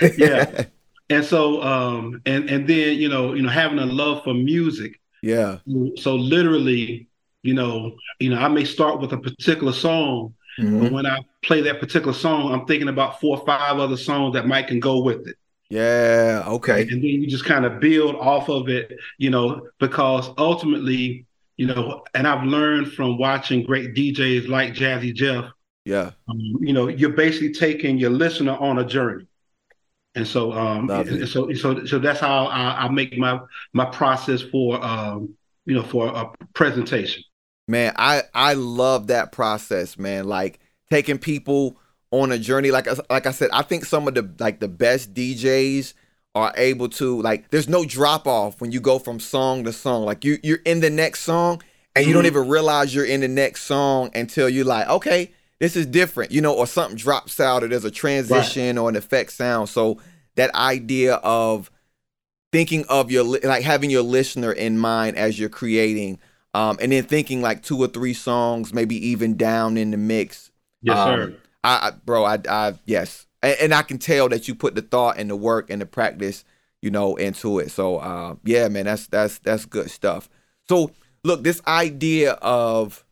yeah. 0.18 0.66
And 1.08 1.24
so, 1.24 1.62
um, 1.62 2.20
and 2.26 2.50
and 2.50 2.68
then 2.68 2.98
you 2.98 3.08
know, 3.08 3.32
you 3.32 3.42
know, 3.42 3.48
having 3.48 3.78
a 3.78 3.86
love 3.86 4.22
for 4.22 4.34
music. 4.34 5.00
Yeah. 5.22 5.58
So 5.96 6.14
literally, 6.14 7.08
you 7.42 7.54
know, 7.54 7.96
you 8.18 8.30
know, 8.30 8.38
I 8.38 8.48
may 8.48 8.64
start 8.64 9.00
with 9.00 9.12
a 9.12 9.18
particular 9.18 9.72
song, 9.72 10.34
mm-hmm. 10.58 10.80
but 10.80 10.92
when 10.92 11.06
I 11.06 11.20
play 11.42 11.62
that 11.62 11.80
particular 11.80 12.12
song, 12.12 12.52
I'm 12.52 12.66
thinking 12.66 12.88
about 12.88 13.18
four 13.20 13.38
or 13.38 13.46
five 13.46 13.78
other 13.78 13.96
songs 13.96 14.34
that 14.34 14.46
might 14.46 14.66
can 14.66 14.80
go 14.80 15.00
with 15.00 15.26
it. 15.26 15.36
Yeah. 15.68 16.44
Okay. 16.46 16.82
And 16.82 16.90
then 16.90 17.02
you 17.02 17.26
just 17.26 17.44
kind 17.44 17.64
of 17.64 17.80
build 17.80 18.16
off 18.16 18.48
of 18.48 18.68
it, 18.68 18.96
you 19.18 19.30
know, 19.30 19.68
because 19.80 20.30
ultimately, 20.38 21.26
you 21.56 21.66
know, 21.66 22.04
and 22.14 22.26
I've 22.26 22.44
learned 22.44 22.92
from 22.92 23.18
watching 23.18 23.64
great 23.64 23.94
DJs 23.94 24.48
like 24.48 24.74
Jazzy 24.74 25.14
Jeff. 25.14 25.46
Yeah. 25.84 26.12
Um, 26.28 26.58
you 26.60 26.72
know, 26.72 26.88
you're 26.88 27.10
basically 27.10 27.52
taking 27.52 27.98
your 27.98 28.10
listener 28.10 28.56
on 28.56 28.78
a 28.78 28.84
journey. 28.84 29.26
And 30.14 30.26
so, 30.26 30.52
um, 30.52 30.90
and 30.90 31.28
so, 31.28 31.52
so, 31.52 31.84
so 31.84 31.98
that's 31.98 32.20
how 32.20 32.46
I, 32.46 32.84
I, 32.84 32.88
make 32.88 33.18
my 33.18 33.38
my 33.74 33.84
process 33.84 34.40
for, 34.40 34.82
um, 34.82 35.34
you 35.66 35.74
know, 35.74 35.82
for 35.82 36.08
a 36.08 36.30
presentation. 36.54 37.22
Man, 37.68 37.92
I 37.96 38.22
I 38.32 38.54
love 38.54 39.08
that 39.08 39.30
process, 39.30 39.98
man. 39.98 40.26
Like 40.26 40.58
taking 40.90 41.18
people 41.18 41.78
on 42.10 42.32
a 42.32 42.38
journey. 42.38 42.70
Like 42.70 42.88
like 43.10 43.26
I 43.26 43.32
said, 43.32 43.50
I 43.52 43.62
think 43.62 43.84
some 43.84 44.08
of 44.08 44.14
the 44.14 44.28
like 44.38 44.60
the 44.60 44.68
best 44.68 45.14
DJs 45.14 45.94
are 46.34 46.52
able 46.56 46.88
to 46.90 47.20
like. 47.22 47.50
There's 47.50 47.68
no 47.68 47.84
drop 47.84 48.26
off 48.26 48.60
when 48.60 48.72
you 48.72 48.80
go 48.80 48.98
from 48.98 49.20
song 49.20 49.64
to 49.64 49.72
song. 49.72 50.04
Like 50.04 50.24
you 50.24 50.38
you're 50.42 50.60
in 50.64 50.80
the 50.80 50.90
next 50.90 51.20
song 51.20 51.62
and 51.94 52.04
you 52.04 52.10
mm-hmm. 52.10 52.18
don't 52.18 52.26
even 52.26 52.48
realize 52.48 52.94
you're 52.94 53.04
in 53.04 53.20
the 53.20 53.28
next 53.28 53.62
song 53.62 54.10
until 54.14 54.48
you're 54.48 54.64
like, 54.64 54.88
okay, 54.88 55.32
this 55.60 55.76
is 55.76 55.86
different, 55.86 56.32
you 56.32 56.40
know, 56.40 56.52
or 56.54 56.66
something 56.66 56.96
drops 56.96 57.40
out 57.40 57.64
or 57.64 57.68
there's 57.68 57.84
a 57.84 57.90
transition 57.90 58.76
right. 58.76 58.82
or 58.82 58.88
an 58.88 58.96
effect 58.96 59.32
sound. 59.32 59.68
So 59.68 59.98
that 60.34 60.54
idea 60.54 61.14
of 61.14 61.70
thinking 62.52 62.84
of 62.88 63.10
your 63.10 63.24
like 63.24 63.64
having 63.64 63.90
your 63.90 64.02
listener 64.02 64.52
in 64.52 64.78
mind 64.78 65.16
as 65.16 65.38
you're 65.38 65.48
creating 65.48 66.18
um, 66.54 66.78
and 66.80 66.92
then 66.92 67.04
thinking 67.04 67.42
like 67.42 67.62
two 67.62 67.78
or 67.78 67.88
three 67.88 68.14
songs 68.14 68.72
maybe 68.72 69.08
even 69.08 69.36
down 69.36 69.76
in 69.76 69.90
the 69.90 69.96
mix 69.96 70.50
yes 70.80 70.96
um, 70.96 71.08
sir 71.08 71.36
I, 71.64 71.92
bro, 72.04 72.24
I, 72.24 72.38
I, 72.48 72.74
yes, 72.84 73.26
and, 73.42 73.56
and, 73.60 73.74
I 73.74 73.82
can 73.82 73.98
tell 73.98 74.28
that 74.28 74.46
you 74.46 74.54
put 74.54 74.74
the 74.74 74.82
thought 74.82 75.18
and 75.18 75.28
the 75.28 75.36
work 75.36 75.68
and 75.68 75.82
the 75.82 75.86
practice, 75.86 76.44
you 76.80 76.90
know, 76.90 77.16
into 77.16 77.58
it. 77.58 77.70
So, 77.70 77.98
uh, 77.98 78.36
yeah, 78.44 78.68
man, 78.68 78.84
that's 78.84 79.08
that's 79.08 79.38
that's 79.38 79.66
good 79.66 79.90
stuff. 79.90 80.28
So, 80.68 80.92
look, 81.24 81.42
this 81.42 81.60
idea 81.66 82.32
of, 82.34 83.04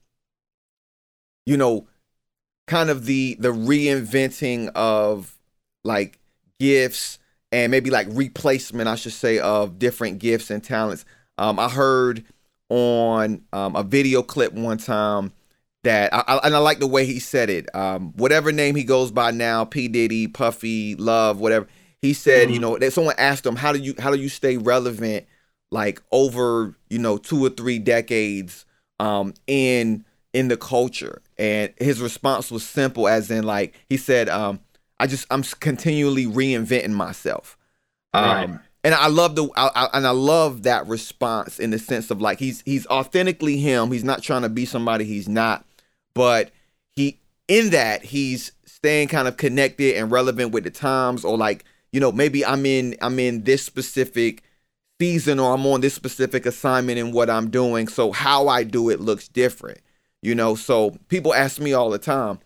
you 1.46 1.56
know, 1.56 1.88
kind 2.66 2.90
of 2.90 3.06
the 3.06 3.36
the 3.40 3.52
reinventing 3.52 4.70
of 4.74 5.36
like 5.82 6.18
gifts 6.60 7.18
and 7.52 7.70
maybe 7.70 7.90
like 7.90 8.06
replacement, 8.10 8.88
I 8.88 8.96
should 8.96 9.12
say, 9.12 9.38
of 9.38 9.78
different 9.78 10.18
gifts 10.18 10.50
and 10.50 10.62
talents. 10.62 11.04
Um, 11.38 11.58
I 11.58 11.68
heard 11.68 12.24
on 12.68 13.42
um, 13.52 13.76
a 13.76 13.82
video 13.82 14.22
clip 14.22 14.52
one 14.52 14.78
time 14.78 15.32
that 15.84 16.12
I, 16.12 16.24
I, 16.26 16.36
and 16.44 16.54
I 16.54 16.58
like 16.58 16.80
the 16.80 16.86
way 16.86 17.06
he 17.06 17.18
said 17.18 17.48
it. 17.48 17.74
Um, 17.74 18.12
whatever 18.16 18.52
name 18.52 18.74
he 18.74 18.84
goes 18.84 19.10
by 19.10 19.30
now, 19.30 19.64
P 19.64 19.88
Diddy, 19.88 20.26
Puffy, 20.26 20.94
Love, 20.96 21.40
whatever. 21.40 21.66
He 22.02 22.12
said, 22.12 22.46
mm-hmm. 22.46 22.54
you 22.54 22.60
know, 22.60 22.76
that 22.76 22.92
someone 22.92 23.14
asked 23.16 23.46
him, 23.46 23.56
how 23.56 23.72
do 23.72 23.78
you 23.78 23.94
how 23.98 24.10
do 24.10 24.18
you 24.18 24.28
stay 24.28 24.56
relevant, 24.56 25.26
like 25.70 26.02
over 26.12 26.74
you 26.90 26.98
know 26.98 27.16
two 27.16 27.44
or 27.44 27.50
three 27.50 27.78
decades, 27.78 28.66
um, 29.00 29.32
in 29.46 30.04
in 30.32 30.48
the 30.48 30.56
culture? 30.56 31.22
And 31.38 31.72
his 31.78 32.00
response 32.00 32.50
was 32.50 32.66
simple, 32.66 33.08
as 33.08 33.30
in 33.30 33.44
like 33.44 33.74
he 33.88 33.96
said, 33.96 34.28
um, 34.28 34.60
I 34.98 35.06
just 35.06 35.26
I'm 35.30 35.42
continually 35.42 36.26
reinventing 36.26 36.92
myself. 36.92 37.56
Right. 38.14 38.44
Um, 38.44 38.60
and 38.84 38.94
I 38.94 39.08
love 39.08 39.34
the 39.34 39.48
I, 39.56 39.70
I, 39.74 39.88
and 39.94 40.06
I 40.06 40.10
love 40.10 40.64
that 40.64 40.86
response 40.86 41.58
in 41.58 41.70
the 41.70 41.78
sense 41.78 42.10
of 42.10 42.20
like 42.20 42.38
he's 42.38 42.62
he's 42.66 42.86
authentically 42.86 43.56
him. 43.56 43.90
He's 43.90 44.04
not 44.04 44.22
trying 44.22 44.42
to 44.42 44.50
be 44.50 44.66
somebody 44.66 45.04
he's 45.04 45.28
not, 45.28 45.64
but 46.14 46.50
he 46.92 47.18
in 47.48 47.70
that 47.70 48.02
he's 48.04 48.52
staying 48.64 49.08
kind 49.08 49.28
of 49.28 49.36
connected 49.36 49.96
and 49.96 50.10
relevant 50.10 50.52
with 50.52 50.64
the 50.64 50.70
times 50.70 51.24
or 51.24 51.36
like 51.36 51.64
you 51.92 52.00
know 52.00 52.12
maybe 52.12 52.44
I'm 52.44 52.64
in 52.66 52.96
I'm 53.00 53.18
in 53.18 53.42
this 53.44 53.64
specific 53.64 54.42
season 55.00 55.38
or 55.40 55.52
I'm 55.54 55.66
on 55.66 55.80
this 55.80 55.94
specific 55.94 56.46
assignment 56.46 56.98
and 56.98 57.12
what 57.12 57.28
I'm 57.28 57.50
doing 57.50 57.88
so 57.88 58.12
how 58.12 58.48
I 58.48 58.62
do 58.64 58.90
it 58.90 59.00
looks 59.00 59.28
different 59.28 59.78
you 60.22 60.34
know 60.34 60.54
so 60.54 60.96
people 61.08 61.34
ask 61.34 61.60
me 61.60 61.72
all 61.72 61.90
the 61.90 61.98
time 61.98 62.38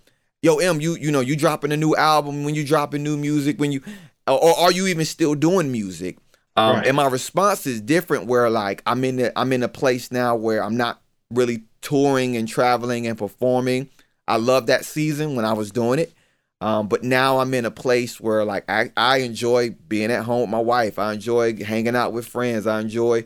yo 0.42 0.56
M 0.56 0.80
you 0.80 0.96
you 0.96 1.10
know 1.10 1.20
you 1.20 1.36
dropping 1.36 1.72
a 1.72 1.76
new 1.76 1.94
album 1.94 2.44
when 2.44 2.54
you 2.54 2.64
dropping 2.64 3.02
new 3.02 3.16
music 3.16 3.58
when 3.60 3.70
you 3.72 3.82
or 4.26 4.58
are 4.58 4.72
you 4.72 4.86
even 4.86 5.04
still 5.04 5.34
doing 5.34 5.70
music 5.72 6.18
um, 6.56 6.76
Right. 6.76 6.86
and 6.88 6.96
my 6.96 7.06
response 7.06 7.66
is 7.66 7.80
different 7.80 8.26
where 8.26 8.50
like 8.50 8.82
I'm 8.84 9.04
in 9.04 9.16
the, 9.16 9.38
I'm 9.38 9.52
in 9.52 9.62
a 9.62 9.68
place 9.68 10.10
now 10.10 10.34
where 10.34 10.62
I'm 10.64 10.76
not 10.76 11.00
really 11.30 11.64
touring 11.80 12.36
and 12.36 12.48
traveling 12.48 13.06
and 13.06 13.18
performing 13.18 13.88
I 14.26 14.36
love 14.36 14.66
that 14.66 14.84
season 14.84 15.36
when 15.36 15.44
I 15.44 15.52
was 15.52 15.70
doing 15.70 15.98
it 15.98 16.12
um, 16.60 16.88
but 16.88 17.04
now 17.04 17.38
I'm 17.38 17.54
in 17.54 17.64
a 17.64 17.70
place 17.70 18.20
where 18.20 18.44
like 18.44 18.68
I, 18.68 18.90
I 18.96 19.18
enjoy 19.18 19.70
being 19.88 20.10
at 20.10 20.24
home 20.24 20.42
with 20.42 20.50
my 20.50 20.60
wife. 20.60 20.98
I 20.98 21.12
enjoy 21.12 21.62
hanging 21.62 21.94
out 21.94 22.12
with 22.12 22.26
friends. 22.26 22.66
I 22.66 22.80
enjoy 22.80 23.24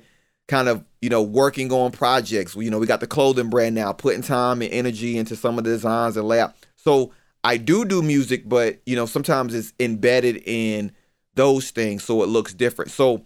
kind 0.48 0.68
of, 0.68 0.84
you 1.00 1.08
know, 1.08 1.22
working 1.22 1.72
on 1.72 1.92
projects. 1.92 2.54
You 2.54 2.70
know, 2.70 2.78
we 2.78 2.86
got 2.86 3.00
the 3.00 3.06
clothing 3.06 3.48
brand 3.48 3.74
now, 3.74 3.92
putting 3.92 4.22
time 4.22 4.60
and 4.60 4.72
energy 4.72 5.16
into 5.16 5.34
some 5.34 5.56
of 5.56 5.64
the 5.64 5.70
designs 5.70 6.16
and 6.16 6.28
layout. 6.28 6.54
So 6.76 7.12
I 7.42 7.56
do 7.56 7.86
do 7.86 8.02
music, 8.02 8.48
but 8.48 8.80
you 8.84 8.96
know, 8.96 9.06
sometimes 9.06 9.54
it's 9.54 9.72
embedded 9.80 10.42
in 10.44 10.92
those 11.34 11.70
things 11.70 12.04
so 12.04 12.22
it 12.22 12.28
looks 12.28 12.52
different. 12.52 12.90
So 12.90 13.24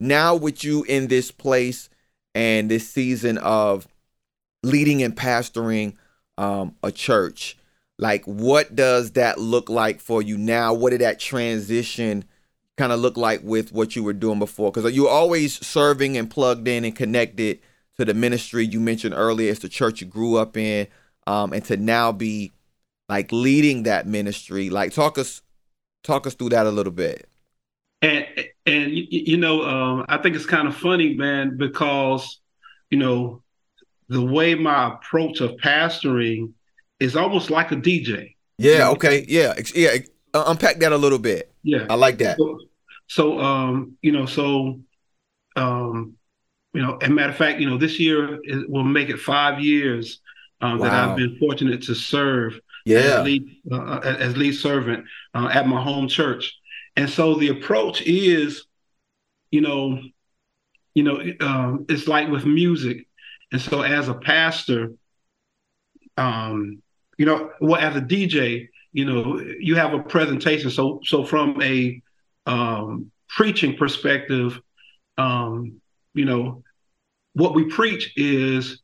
now 0.00 0.34
with 0.34 0.64
you 0.64 0.82
in 0.84 1.06
this 1.06 1.30
place 1.30 1.88
and 2.34 2.68
this 2.68 2.88
season 2.90 3.38
of 3.38 3.86
leading 4.64 5.02
and 5.02 5.16
pastoring 5.16 5.94
um, 6.38 6.74
a 6.82 6.90
church, 6.90 7.56
like 7.98 8.24
what 8.24 8.74
does 8.74 9.12
that 9.12 9.38
look 9.38 9.68
like 9.68 10.00
for 10.00 10.22
you 10.22 10.36
now? 10.36 10.74
What 10.74 10.90
did 10.90 11.00
that 11.00 11.20
transition 11.20 12.24
kind 12.76 12.92
of 12.92 12.98
look 12.98 13.16
like 13.16 13.40
with 13.44 13.72
what 13.72 13.94
you 13.94 14.02
were 14.02 14.12
doing 14.12 14.38
before? 14.38 14.72
Because 14.72 14.92
you're 14.92 15.08
always 15.08 15.64
serving 15.64 16.16
and 16.16 16.28
plugged 16.30 16.66
in 16.66 16.84
and 16.84 16.94
connected 16.94 17.60
to 17.98 18.04
the 18.04 18.14
ministry 18.14 18.66
you 18.66 18.80
mentioned 18.80 19.14
earlier. 19.16 19.50
It's 19.50 19.60
the 19.60 19.68
church 19.68 20.00
you 20.00 20.06
grew 20.06 20.36
up 20.36 20.56
in 20.56 20.88
um, 21.26 21.52
and 21.52 21.64
to 21.66 21.76
now 21.76 22.10
be 22.10 22.52
like 23.08 23.30
leading 23.30 23.84
that 23.84 24.06
ministry. 24.06 24.70
Like 24.70 24.92
talk 24.92 25.18
us 25.18 25.42
talk 26.02 26.26
us 26.26 26.34
through 26.34 26.50
that 26.50 26.66
a 26.66 26.70
little 26.70 26.92
bit. 26.92 27.28
And 28.02 28.26
and 28.66 28.92
you 28.92 29.36
know, 29.36 29.62
um, 29.62 30.04
I 30.08 30.18
think 30.18 30.34
it's 30.34 30.46
kind 30.46 30.66
of 30.66 30.76
funny, 30.76 31.14
man, 31.14 31.56
because 31.56 32.40
you 32.90 32.98
know 32.98 33.43
the 34.08 34.22
way 34.22 34.54
my 34.54 34.88
approach 34.94 35.40
of 35.40 35.52
pastoring 35.52 36.52
is 37.00 37.16
almost 37.16 37.50
like 37.50 37.72
a 37.72 37.76
DJ. 37.76 38.34
yeah 38.58 38.88
okay 38.90 39.24
yeah 39.28 39.54
yeah 39.74 39.96
uh, 40.34 40.44
unpack 40.48 40.78
that 40.78 40.92
a 40.92 40.96
little 40.96 41.18
bit 41.18 41.52
Yeah. 41.62 41.86
i 41.90 41.94
like 41.94 42.18
that 42.18 42.36
So, 42.38 42.58
so 43.06 43.38
um, 43.40 43.96
you 44.02 44.12
know, 44.12 44.26
so 44.26 44.80
um, 45.56 46.14
you 46.72 46.82
know, 46.82 46.98
and 47.00 47.14
matter 47.14 47.30
of 47.30 47.36
fact, 47.36 47.60
you 47.60 47.68
know, 47.70 47.78
this 47.78 48.00
year 48.00 48.40
is, 48.42 48.64
will 48.66 48.82
make 48.84 49.08
it 49.08 49.18
five 49.20 49.60
years 49.60 50.20
um, 50.60 50.78
that 50.80 50.92
I've 50.92 51.16
been 51.16 51.36
fortunate 51.38 51.82
to 51.82 51.94
serve 51.94 52.58
yeah 52.84 52.98
as 53.20 53.24
lead, 53.24 53.44
uh, 53.70 54.00
as 54.02 54.36
lead 54.36 54.52
servant 54.52 55.04
uh, 55.34 55.48
at 55.52 55.66
my 55.68 55.80
home 55.82 56.08
church. 56.08 56.52
And 56.96 57.08
so 57.08 57.34
the 57.34 57.48
approach 57.48 58.02
is, 58.02 58.66
you 59.50 59.60
know, 59.60 60.00
you 60.94 61.02
know, 61.02 61.20
um, 61.40 61.86
it's 61.88 62.08
like 62.08 62.28
with 62.28 62.44
music. 62.46 63.06
And 63.52 63.60
so 63.60 63.82
as 63.82 64.08
a 64.08 64.14
pastor, 64.14 64.92
um, 66.16 66.82
you 67.18 67.26
know, 67.26 67.50
well, 67.60 67.80
as 67.80 67.96
a 67.96 68.00
DJ, 68.00 68.68
you 68.92 69.04
know, 69.04 69.40
you 69.58 69.76
have 69.76 69.92
a 69.94 70.00
presentation. 70.00 70.70
So, 70.70 71.00
so 71.04 71.24
from 71.24 71.60
a 71.62 72.00
um, 72.46 73.10
preaching 73.28 73.76
perspective, 73.76 74.60
um, 75.18 75.80
you 76.14 76.24
know, 76.24 76.62
what 77.34 77.54
we 77.54 77.64
preach 77.64 78.12
is 78.16 78.80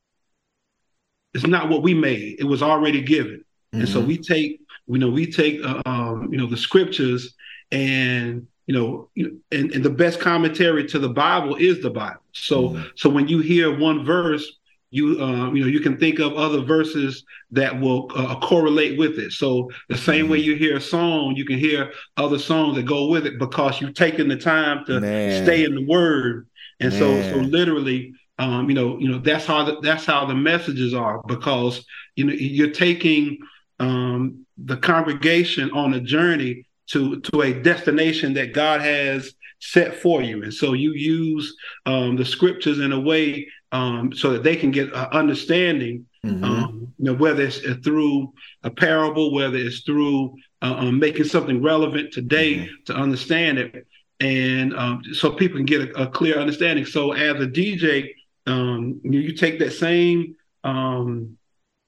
it's 1.35 1.47
not 1.47 1.69
what 1.69 1.83
we 1.83 1.95
made. 1.95 2.41
It 2.41 2.45
was 2.45 2.63
already 2.63 3.03
given. 3.03 3.45
And 3.73 3.89
so 3.89 4.03
Mhm. 4.03 4.07
we 4.07 4.19
take, 4.19 4.61
you 4.89 4.99
know, 4.99 5.11
we 5.11 5.31
take, 5.31 5.65
uh, 5.65 5.81
um, 5.87 6.29
you 6.33 6.39
know, 6.39 6.47
the 6.47 6.57
scriptures 6.57 7.35
and, 7.71 8.49
you 8.71 8.79
know, 8.79 9.11
you 9.17 9.25
know, 9.25 9.37
and, 9.51 9.73
and 9.73 9.85
the 9.85 9.91
best 9.91 10.21
commentary 10.21 10.87
to 10.87 10.99
the 11.01 11.09
Bible 11.09 11.57
is 11.57 11.83
the 11.83 11.91
Bible. 11.91 12.23
So, 12.33 12.69
Mhm. 12.69 12.85
so 12.95 13.11
when 13.11 13.27
you 13.27 13.41
hear 13.41 13.77
one 13.77 14.05
verse, 14.05 14.45
you, 14.93 15.21
uh, 15.21 15.53
you 15.53 15.63
know, 15.63 15.67
you 15.67 15.81
can 15.81 15.97
think 15.97 16.21
of 16.21 16.35
other 16.35 16.61
verses 16.61 17.25
that 17.51 17.81
will 17.81 18.09
uh, 18.15 18.39
correlate 18.39 18.97
with 18.97 19.19
it. 19.19 19.33
So 19.33 19.71
the 19.89 19.97
same 19.97 20.29
way 20.29 20.39
you 20.39 20.55
hear 20.55 20.77
a 20.77 20.81
song, 20.81 21.35
you 21.37 21.45
can 21.45 21.59
hear 21.59 21.91
other 22.17 22.39
songs 22.39 22.77
that 22.77 22.85
go 22.85 23.09
with 23.09 23.27
it 23.27 23.41
because 23.41 23.81
you've 23.81 23.95
taken 23.95 24.29
the 24.29 24.37
time 24.37 24.85
to 24.87 25.01
Man. 25.01 25.31
stay 25.33 25.65
in 25.65 25.75
the 25.75 25.85
Word. 25.85 26.47
And 26.79 26.93
so, 26.93 27.23
so 27.23 27.37
literally, 27.39 28.13
um, 28.39 28.69
you 28.69 28.75
know, 28.77 28.99
you 29.01 29.09
know, 29.11 29.19
that's 29.19 29.47
how 29.47 29.65
the, 29.65 29.81
that's 29.81 30.05
how 30.07 30.27
the 30.27 30.35
messages 30.37 30.95
are 30.95 31.21
because 31.27 31.85
you 32.15 32.25
know 32.25 32.33
you're 32.33 32.71
taking 32.71 33.39
um, 33.81 34.47
the 34.59 34.77
congregation 34.77 35.71
on 35.73 35.95
a 35.95 36.01
journey 36.01 36.67
to 36.93 37.21
to 37.21 37.43
a 37.43 37.53
destination 37.53 38.35
that 38.35 38.53
God 38.53 38.81
has 38.81 39.35
set 39.61 39.97
for 39.97 40.23
you, 40.23 40.43
and 40.43 40.53
so 40.53 40.73
you 40.73 40.93
use 40.95 41.55
um, 41.87 42.17
the 42.17 42.25
scriptures 42.25 42.79
in 42.79 42.93
a 42.93 43.01
way 43.01 43.47
um, 43.73 44.13
so 44.13 44.33
that 44.33 44.43
they 44.43 44.57
can 44.57 44.71
get 44.71 44.93
uh, 44.95 45.09
understanding. 45.13 46.07
Mhm. 46.25 46.45
Um, 46.45 46.93
you 46.99 47.07
know, 47.07 47.15
whether 47.15 47.43
it's 47.45 47.65
uh, 47.65 47.77
through 47.83 48.33
a 48.63 48.71
parable, 48.71 49.33
whether 49.33 49.57
it's 49.57 49.81
through 49.81 50.35
uh, 50.61 50.75
um, 50.79 50.99
making 50.99 51.25
something 51.25 51.63
relevant 51.63 52.13
today 52.13 52.69
to 52.85 52.95
understand 52.95 53.59
it, 53.59 53.87
and 54.21 54.75
um, 54.77 55.03
so 55.15 55.33
people 55.33 55.57
can 55.57 55.65
get 55.65 55.81
a, 55.81 56.03
a 56.03 56.07
clear 56.07 56.39
understanding. 56.39 56.85
So 56.85 57.13
as 57.13 57.41
a 57.41 57.47
DJ, 57.47 58.11
um, 58.47 59.01
you, 59.03 59.21
you 59.21 59.33
take 59.35 59.59
that 59.61 59.73
same 59.73 60.37
um, 60.63 61.39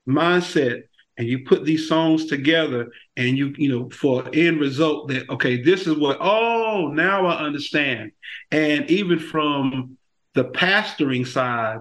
mindset 0.09 0.85
and 1.19 1.28
you 1.28 1.45
put 1.45 1.64
these 1.64 1.88
songs 1.88 2.26
together 2.26 2.90
and 3.16 3.37
you 3.37 3.52
you 3.57 3.69
know 3.69 3.88
for 3.90 4.28
end 4.33 4.61
result 4.61 5.09
that 5.09 5.28
okay 5.28 5.61
this 5.62 5.87
is 5.87 5.97
what 5.97 6.16
oh 6.21 6.90
now 6.92 7.26
i 7.26 7.45
understand 7.45 8.11
and 8.50 8.90
even 8.90 9.19
from 9.19 9.97
the 10.35 10.45
pastoring 10.45 11.26
side 11.26 11.81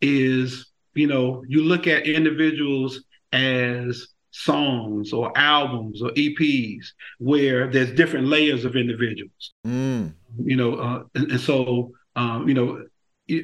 is 0.00 0.72
you 0.94 1.06
know 1.06 1.44
you 1.48 1.62
look 1.62 1.86
at 1.86 2.06
individuals 2.06 3.04
as 3.32 4.08
songs 4.32 5.12
or 5.12 5.30
albums 5.38 6.02
or 6.02 6.10
eps 6.10 6.86
where 7.18 7.70
there's 7.70 7.92
different 7.92 8.26
layers 8.26 8.64
of 8.64 8.74
individuals 8.76 9.52
Mm. 9.66 10.12
you 10.44 10.56
know, 10.56 10.74
uh, 10.74 11.02
and, 11.14 11.30
and 11.32 11.40
so 11.40 11.92
um, 12.16 12.48
you 12.48 12.54
know, 12.54 12.84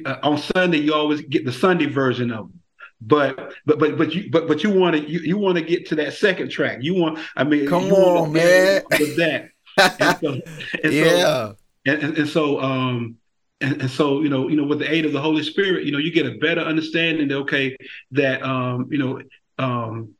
uh, 0.05 0.17
on 0.23 0.37
Sunday 0.37 0.77
you 0.77 0.93
always 0.93 1.21
get 1.21 1.45
the 1.45 1.51
Sunday 1.51 1.87
version 1.87 2.31
of 2.31 2.47
them. 2.49 2.60
But 3.01 3.53
but 3.65 3.79
but 3.79 3.97
but 3.97 4.13
you 4.13 4.29
but 4.31 4.47
but 4.47 4.63
you 4.63 4.69
want 4.69 4.95
to 4.95 5.01
you, 5.09 5.19
you 5.19 5.37
want 5.37 5.57
to 5.57 5.63
get 5.63 5.87
to 5.89 5.95
that 5.95 6.13
second 6.13 6.49
track. 6.49 6.79
You 6.81 6.93
want 6.95 7.19
I 7.35 7.43
mean 7.43 7.67
Come 7.67 7.91
on, 7.91 8.31
man. 8.31 8.83
with 8.89 9.17
that. 9.17 9.49
And 9.99 10.17
so, 10.21 10.33
and 10.83 10.93
so 10.93 11.05
yeah. 11.17 11.51
and, 11.85 12.03
and, 12.03 12.17
and 12.19 12.29
so 12.29 12.61
um 12.61 13.15
and, 13.59 13.81
and 13.81 13.89
so 13.91 14.21
you 14.21 14.29
know 14.29 14.47
you 14.49 14.55
know 14.55 14.65
with 14.65 14.79
the 14.79 14.91
aid 14.91 15.05
of 15.05 15.13
the 15.13 15.21
Holy 15.21 15.41
Spirit 15.43 15.85
you 15.85 15.91
know 15.91 15.97
you 15.97 16.11
get 16.11 16.27
a 16.27 16.37
better 16.37 16.61
understanding 16.61 17.27
that 17.29 17.37
okay 17.37 17.75
that 18.11 18.43
um 18.43 18.87
you 18.91 18.97
know 18.99 19.21
um 19.57 20.13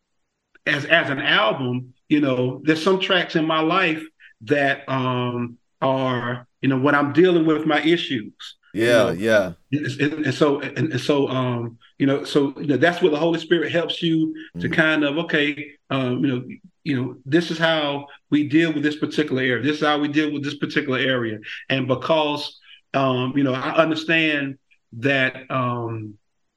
as 0.65 0.85
as 0.85 1.09
an 1.09 1.19
album 1.19 1.93
you 2.09 2.19
know 2.21 2.61
there's 2.63 2.83
some 2.83 2.99
tracks 2.99 3.35
in 3.35 3.45
my 3.45 3.59
life 3.61 4.03
that 4.41 4.87
um 4.89 5.57
are 5.81 6.47
you 6.61 6.69
know 6.69 6.79
when 6.79 6.95
I'm 6.95 7.13
dealing 7.13 7.45
with 7.45 7.65
my 7.65 7.81
issues 7.81 8.33
Yeah. 8.73 8.87
know, 9.05 9.11
Yeah. 9.11 9.53
and, 9.71 10.25
and 10.25 10.33
so 10.33 10.59
and, 10.61 10.91
and 10.93 11.01
so 11.01 11.27
um 11.27 11.77
you 12.01 12.07
know 12.07 12.23
so 12.23 12.51
you 12.59 12.65
know 12.65 12.77
that's 12.77 12.99
where 13.01 13.11
the 13.11 13.17
Holy 13.25 13.39
Spirit 13.39 13.71
helps 13.71 14.01
you 14.01 14.33
to 14.59 14.67
Mhm. 14.67 14.73
kind 14.73 15.03
of 15.03 15.19
okay 15.19 15.49
um 15.91 16.25
you 16.25 16.29
know 16.31 16.43
you 16.83 16.95
know 16.97 17.15
this 17.25 17.51
is 17.51 17.59
how 17.59 18.07
we 18.31 18.47
deal 18.47 18.73
with 18.73 18.81
this 18.81 18.95
particular 18.97 19.43
area 19.43 19.63
this 19.63 19.77
is 19.79 19.85
how 19.85 19.99
we 19.99 20.07
deal 20.07 20.31
with 20.33 20.43
this 20.43 20.55
particular 20.57 20.97
area 20.97 21.37
and 21.69 21.87
because 21.87 22.59
um 22.95 23.37
you 23.37 23.43
know 23.43 23.53
I 23.53 23.75
understand 23.75 24.57
that 24.93 25.33
um 25.51 26.15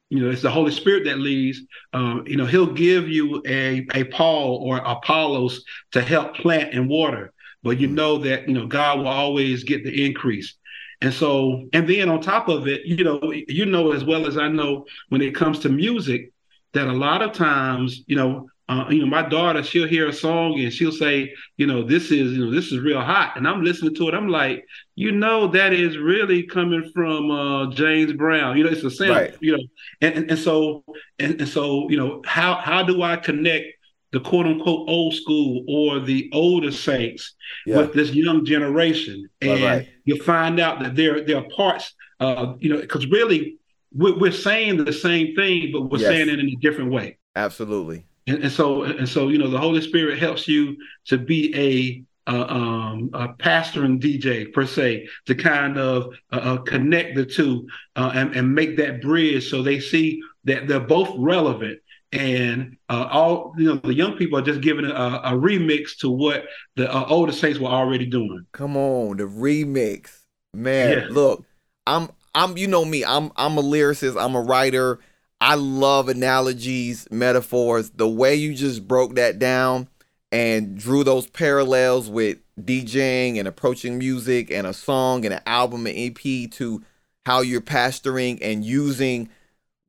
you 0.09 0.21
know 0.21 0.31
it's 0.31 0.41
the 0.43 0.51
Holy 0.59 0.73
Spirit 0.73 1.05
that 1.05 1.19
leads 1.19 1.61
um 1.93 2.25
you 2.27 2.37
know 2.39 2.47
he'll 2.47 2.73
give 2.87 3.07
you 3.17 3.43
a 3.47 3.87
a 3.93 4.05
Paul 4.05 4.49
or 4.67 4.79
Apollos 4.79 5.63
to 5.93 6.01
help 6.01 6.35
plant 6.37 6.73
and 6.73 6.89
water 6.89 7.33
but 7.63 7.79
you 7.79 7.89
Mhm. 7.89 7.95
know 8.01 8.13
that 8.27 8.49
you 8.49 8.55
know 8.55 8.67
God 8.67 8.99
will 8.99 9.09
always 9.25 9.63
get 9.63 9.85
the 9.85 10.07
increase 10.07 10.55
and 11.01 11.13
so, 11.13 11.67
and 11.73 11.89
then 11.89 12.09
on 12.09 12.21
top 12.21 12.49
of 12.49 12.67
it, 12.67 12.85
you 12.85 13.05
know, 13.05 13.21
you 13.33 13.67
know 13.67 13.93
as 13.93 14.05
well 14.05 14.27
as 14.27 14.37
I 14.37 14.49
know 14.49 14.87
when 15.09 15.23
it 15.23 15.35
comes 15.35 15.59
to 15.61 15.69
music, 15.69 16.33
that 16.73 16.87
a 16.87 16.93
lot 16.93 17.23
of 17.23 17.33
times, 17.33 18.03
you 18.07 18.17
know, 18.17 18.49
uh, 18.69 18.87
you 18.89 19.01
know, 19.01 19.07
my 19.07 19.23
daughter, 19.23 19.63
she'll 19.63 19.87
hear 19.87 20.09
a 20.09 20.13
song 20.13 20.59
and 20.59 20.73
she'll 20.73 20.91
say, 20.91 21.35
you 21.59 21.67
know, 21.67 21.83
this 21.83 22.05
is, 22.05 22.33
you 22.33 22.45
know, 22.45 22.51
this 22.51 22.73
is 22.73 22.81
real 22.81 23.01
hot. 23.01 23.37
And 23.37 23.47
I'm 23.47 23.63
listening 23.63 23.95
to 23.97 24.09
it. 24.09 24.15
I'm 24.15 24.29
like, 24.29 24.65
you 24.95 25.13
know, 25.13 25.49
that 25.49 25.75
is 25.75 25.99
really 25.99 26.45
coming 26.45 26.91
from 26.95 27.31
uh, 27.31 27.71
James 27.73 28.15
Brown. 28.15 28.57
You 28.57 28.65
know, 28.65 28.71
it's 28.71 28.83
the 28.83 28.91
same, 28.91 29.11
right. 29.11 29.35
you 29.41 29.57
know, 29.57 29.63
and, 30.01 30.15
and, 30.15 30.31
and 30.31 30.39
so, 30.39 30.83
and, 31.19 31.41
and 31.41 31.49
so, 31.49 31.91
you 31.91 31.99
know, 31.99 32.23
how, 32.25 32.55
how 32.55 32.83
do 32.83 33.03
I 33.03 33.17
connect 33.17 33.67
the 34.15 34.21
quote 34.21 34.47
unquote 34.47 34.89
old 34.89 35.13
school 35.13 35.65
or 35.69 35.99
the 35.99 36.31
older 36.33 36.71
saints 36.71 37.35
yeah. 37.67 37.79
with 37.79 37.93
this 37.93 38.13
young 38.13 38.47
generation? 38.47 39.29
And 39.43 39.63
right. 39.63 39.89
you 40.05 40.23
find 40.23 40.61
out 40.61 40.81
that 40.81 40.95
there, 40.95 41.21
there 41.23 41.39
are 41.39 41.49
parts, 41.55 41.93
uh, 42.21 42.55
you 42.61 42.73
know, 42.73 42.81
because 42.81 43.07
really 43.09 43.59
we're, 43.93 44.17
we're, 44.17 44.33
saying 44.33 44.85
the 44.85 44.93
same 44.93 45.35
thing, 45.35 45.71
but 45.73 45.83
we're 45.83 45.99
yes. 45.99 46.09
saying 46.09 46.29
it 46.29 46.39
in 46.39 46.49
a 46.49 46.57
different 46.57 46.93
way. 46.93 47.19
Absolutely. 47.35 48.07
And, 48.29 48.45
and, 48.45 48.53
so 48.53 48.85
and 48.85 49.09
so 49.09 49.29
you 49.29 49.39
know 49.39 49.51
the 49.51 49.59
Holy 49.59 49.81
Spirit 49.81 50.19
helps 50.19 50.47
you 50.47 50.77
to 51.07 51.19
be 51.19 51.55
a 51.57 52.05
uh, 52.27 52.47
um, 52.49 53.11
a 53.13 53.29
pastor 53.35 53.85
and 53.85 54.01
DJ 54.01 54.51
per 54.53 54.65
se 54.65 55.09
to 55.27 55.35
kind 55.35 55.77
of 55.77 56.15
uh, 56.33 56.37
uh, 56.37 56.57
connect 56.59 57.17
the 57.17 57.27
two 57.27 57.67
uh, 57.97 58.13
and, 58.15 58.35
and 58.35 58.55
make 58.55 58.79
that 58.79 59.03
bridge 59.03 59.51
so 59.51 59.63
they 59.63 59.79
see 59.79 60.23
that 60.45 60.67
they're 60.67 60.81
both 60.81 61.11
relevant 61.19 61.79
and 62.15 62.77
uh, 62.89 63.09
all 63.11 63.55
you 63.59 63.67
know 63.67 63.77
the 63.77 63.95
young 63.95 64.17
people 64.17 64.39
are 64.39 64.43
just 64.43 64.61
giving 64.61 64.85
a, 64.85 65.21
a 65.25 65.33
remix 65.33 65.99
to 65.99 66.09
what 66.09 66.45
the 66.77 66.93
uh, 66.93 67.07
older 67.09 67.33
saints 67.33 67.59
were 67.59 67.69
already 67.69 68.07
doing. 68.07 68.47
Come 68.53 68.77
on, 68.77 69.17
the 69.17 69.25
remix, 69.25 70.11
man. 70.55 70.99
Yeah. 70.99 71.07
Look, 71.11 71.45
I'm 71.87 72.09
I'm 72.35 72.57
you 72.57 72.69
know 72.69 72.85
me. 72.85 73.05
I'm 73.05 73.33
I'm 73.37 73.59
a 73.59 73.63
lyricist. 73.63 74.23
I'm 74.23 74.35
a 74.35 74.41
writer. 74.41 75.01
I 75.41 75.57
love 75.57 76.09
analogies, 76.09 77.07
metaphors. 77.11 77.91
The 77.91 78.09
way 78.09 78.35
you 78.35 78.55
just 78.55 78.87
broke 78.89 79.17
that 79.17 79.39
down 79.39 79.89
and 80.33 80.79
drew 80.79 81.05
those 81.05 81.27
parallels 81.27 82.09
with 82.09 82.39
DJing 82.61 83.39
and 83.39 83.47
approaching 83.47 83.99
music 83.99 84.51
and 84.51 84.67
a 84.67 84.73
song 84.73 85.25
and 85.25 85.35
an 85.35 85.43
album 85.47 85.87
and 85.87 85.97
EP 85.97 86.51
to 86.53 86.83
how 87.27 87.41
you're 87.41 87.61
pastoring 87.61 88.39
and 88.41 88.65
using 88.65 89.29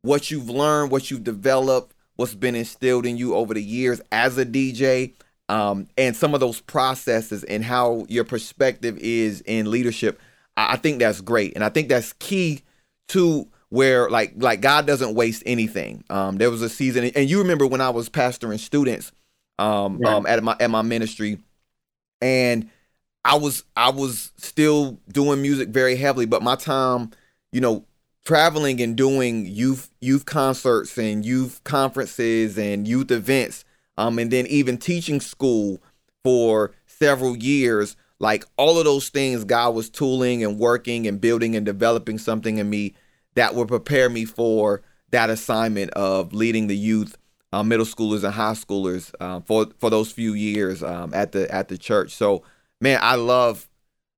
what 0.02 0.30
you've 0.30 0.50
learned, 0.50 0.92
what 0.92 1.10
you've 1.10 1.24
developed, 1.24 1.95
what's 2.16 2.36
been 2.36 2.56
instilled 2.56 3.06
in 3.06 3.18
you 3.18 3.36
over 3.36 3.54
the 3.54 3.64
years 3.64 4.02
as 4.12 4.38
a 4.38 4.46
DJ, 4.46 5.14
um, 5.50 5.88
and 5.98 6.16
some 6.16 6.34
of 6.34 6.40
those 6.40 6.62
processes 6.62 7.44
and 7.44 7.64
how 7.64 8.06
your 8.10 8.24
perspective 8.24 8.98
is 8.98 9.42
in 9.42 9.70
leadership. 9.70 10.20
I 10.58 10.78
think 10.78 11.00
that's 11.00 11.22
great. 11.22 11.54
And 11.56 11.64
I 11.64 11.70
think 11.70 11.90
that's 11.90 12.14
key 12.14 12.62
to 13.10 13.48
where 13.70 14.10
like 14.10 14.34
like 14.38 14.62
God 14.62 14.88
doesn't 14.88 15.16
waste 15.16 15.44
anything. 15.46 16.04
Um, 16.10 16.38
there 16.38 16.50
was 16.50 16.62
a 16.62 16.70
season, 16.70 17.06
and 17.06 17.30
you 17.30 17.40
remember 17.40 17.68
when 17.68 17.82
I 17.82 17.90
was 17.90 18.10
pastoring 18.10 18.60
students 18.60 19.12
um, 19.60 20.00
right. 20.00 20.14
um, 20.14 20.26
at 20.26 20.44
my 20.44 20.56
at 20.60 20.70
my 20.70 20.82
ministry, 20.82 21.40
and 22.22 22.70
I 23.24 23.36
was 23.36 23.64
I 23.76 23.90
was 23.90 24.32
still 24.38 25.00
doing 25.12 25.42
music 25.42 25.70
very 25.70 25.96
heavily, 25.96 26.26
but 26.26 26.42
my 26.42 26.56
time, 26.56 27.12
you 27.52 27.62
know, 27.62 27.86
traveling 28.26 28.82
and 28.82 28.96
doing 28.96 29.46
youth 29.46 29.92
youth 30.02 30.26
concerts 30.26 30.98
and 30.98 31.26
youth 31.26 31.64
conferences 31.64 32.58
and 32.58 32.88
youth 32.88 33.12
events, 33.12 33.64
um, 33.98 34.20
and 34.20 34.32
then 34.32 34.46
even 34.48 34.78
teaching 34.78 35.22
school 35.22 35.82
for 36.24 36.72
several 36.88 37.38
years. 37.38 37.96
Like 38.20 38.46
all 38.58 38.78
of 38.80 38.86
those 38.86 39.10
things, 39.10 39.44
God 39.44 39.76
was 39.76 39.90
tooling 39.90 40.44
and 40.44 40.58
working 40.58 41.06
and 41.08 41.22
building 41.22 41.56
and 41.56 41.66
developing 41.66 42.18
something 42.18 42.58
in 42.58 42.70
me 42.70 42.96
that 43.36 43.56
would 43.56 43.68
prepare 43.68 44.10
me 44.10 44.26
for 44.26 44.82
that 45.12 45.30
assignment 45.30 45.92
of 45.92 46.34
leading 46.34 46.68
the 46.68 46.78
youth, 46.78 47.18
uh, 47.54 47.62
middle 47.62 47.86
schoolers 47.86 48.24
and 48.24 48.34
high 48.34 48.54
schoolers 48.54 49.14
uh, 49.20 49.42
for 49.42 49.68
for 49.78 49.90
those 49.90 50.12
few 50.12 50.34
years 50.34 50.82
um, 50.82 51.14
at 51.14 51.32
the 51.32 51.54
at 51.54 51.68
the 51.68 51.78
church. 51.78 52.14
So, 52.14 52.44
man, 52.82 53.00
I 53.02 53.16
love. 53.16 53.68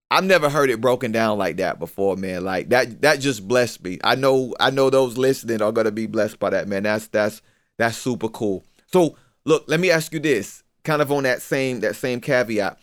I've 0.09 0.23
never 0.23 0.49
heard 0.49 0.69
it 0.69 0.79
broken 0.79 1.11
down 1.11 1.37
like 1.37 1.57
that 1.57 1.79
before, 1.79 2.15
man. 2.15 2.43
Like 2.43 2.69
that 2.69 3.01
that 3.01 3.19
just 3.19 3.47
blessed 3.47 3.83
me. 3.83 3.99
I 4.03 4.15
know 4.15 4.55
I 4.59 4.69
know 4.69 4.89
those 4.89 5.17
listening 5.17 5.61
are 5.61 5.71
gonna 5.71 5.91
be 5.91 6.07
blessed 6.07 6.39
by 6.39 6.51
that, 6.51 6.67
man. 6.67 6.83
That's 6.83 7.07
that's 7.07 7.41
that's 7.77 7.97
super 7.97 8.29
cool. 8.29 8.63
So 8.87 9.17
look, 9.45 9.65
let 9.67 9.79
me 9.79 9.91
ask 9.91 10.13
you 10.13 10.19
this, 10.19 10.63
kind 10.83 11.01
of 11.01 11.11
on 11.11 11.23
that 11.23 11.41
same 11.41 11.81
that 11.81 11.95
same 11.95 12.21
caveat. 12.21 12.79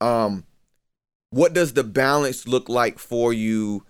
Um, 0.00 0.44
what 1.30 1.52
does 1.52 1.72
the 1.72 1.84
balance 1.84 2.48
look 2.48 2.68
like 2.68 2.98
for 2.98 3.32
you 3.32 3.84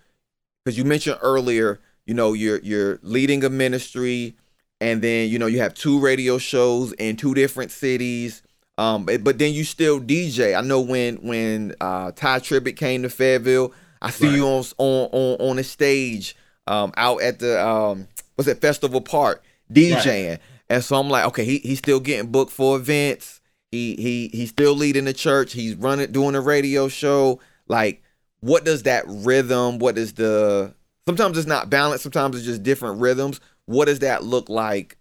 because 0.65 0.79
you 0.79 0.85
mentioned 0.85 1.19
earlier, 1.21 1.81
you 2.07 2.15
know, 2.15 2.33
you're 2.33 2.61
you're 2.61 2.99
leading 3.03 3.45
a 3.45 3.51
ministry, 3.51 4.37
and 4.81 5.03
then 5.03 5.29
you 5.29 5.39
know 5.39 5.47
you 5.47 5.61
have 5.61 5.75
two 5.75 6.01
radio 6.01 6.39
shows 6.39 6.93
in 6.95 7.17
two 7.17 7.35
different 7.35 7.71
cities. 7.71 8.43
Um, 8.77 9.05
but 9.05 9.39
then 9.39 9.53
you 9.53 9.65
still 9.65 10.01
DJ. 10.01 10.57
I 10.57 10.61
know 10.61 10.81
when 10.81 11.17
when 11.17 11.75
uh, 11.81 12.11
Tye 12.13 12.41
Tribbett 12.41 12.77
came 12.77 13.03
to 13.03 13.09
Fayetteville, 13.09 13.73
I 14.03 14.11
see 14.11 14.27
right. 14.27 14.37
you 14.37 14.47
on 14.47 14.65
on 14.79 15.09
on 15.13 15.51
on 15.51 15.57
the 15.57 15.65
stage, 15.65 16.37
um, 16.67 16.93
out 16.97 17.23
at 17.23 17.39
the 17.39 17.65
um, 17.65 18.09
what's 18.35 18.49
it 18.49 18.61
Festival 18.61 19.01
Park 19.01 19.45
DJing, 19.73 20.31
right. 20.31 20.41
and 20.69 20.83
so 20.83 20.97
I'm 20.97 21.09
like, 21.09 21.27
okay, 21.27 21.45
he 21.45 21.59
he's 21.59 21.79
still 21.79 22.01
getting 22.01 22.33
booked 22.33 22.53
for 22.53 22.77
events. 22.77 23.41
He 23.71 23.95
he 23.97 24.29
he's 24.37 24.51
still 24.51 24.75
leading 24.75 25.05
the 25.05 25.13
church. 25.13 25.53
He's 25.53 25.77
running 25.77 26.11
doing 26.11 26.35
a 26.35 26.41
radio 26.41 26.89
show. 26.89 27.41
Like 27.69 28.03
what 28.45 28.65
does 28.65 28.83
that 28.83 29.05
rhythm, 29.07 29.79
what 29.79 29.97
is 29.97 30.13
the 30.13 30.75
sometimes 31.07 31.39
it's 31.39 31.47
not 31.47 31.71
balanced, 31.71 32.03
sometimes 32.03 32.37
it's 32.37 32.45
just 32.45 32.63
different 32.63 33.01
rhythms. 33.01 33.41
What 33.65 33.87
does 33.87 34.01
that 34.01 34.23
look 34.23 34.51
like 34.51 34.99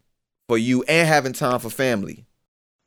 for 0.47 0.57
you 0.57 0.83
and 0.83 1.05
having 1.05 1.33
time 1.33 1.59
for 1.59 1.69
family? 1.69 2.25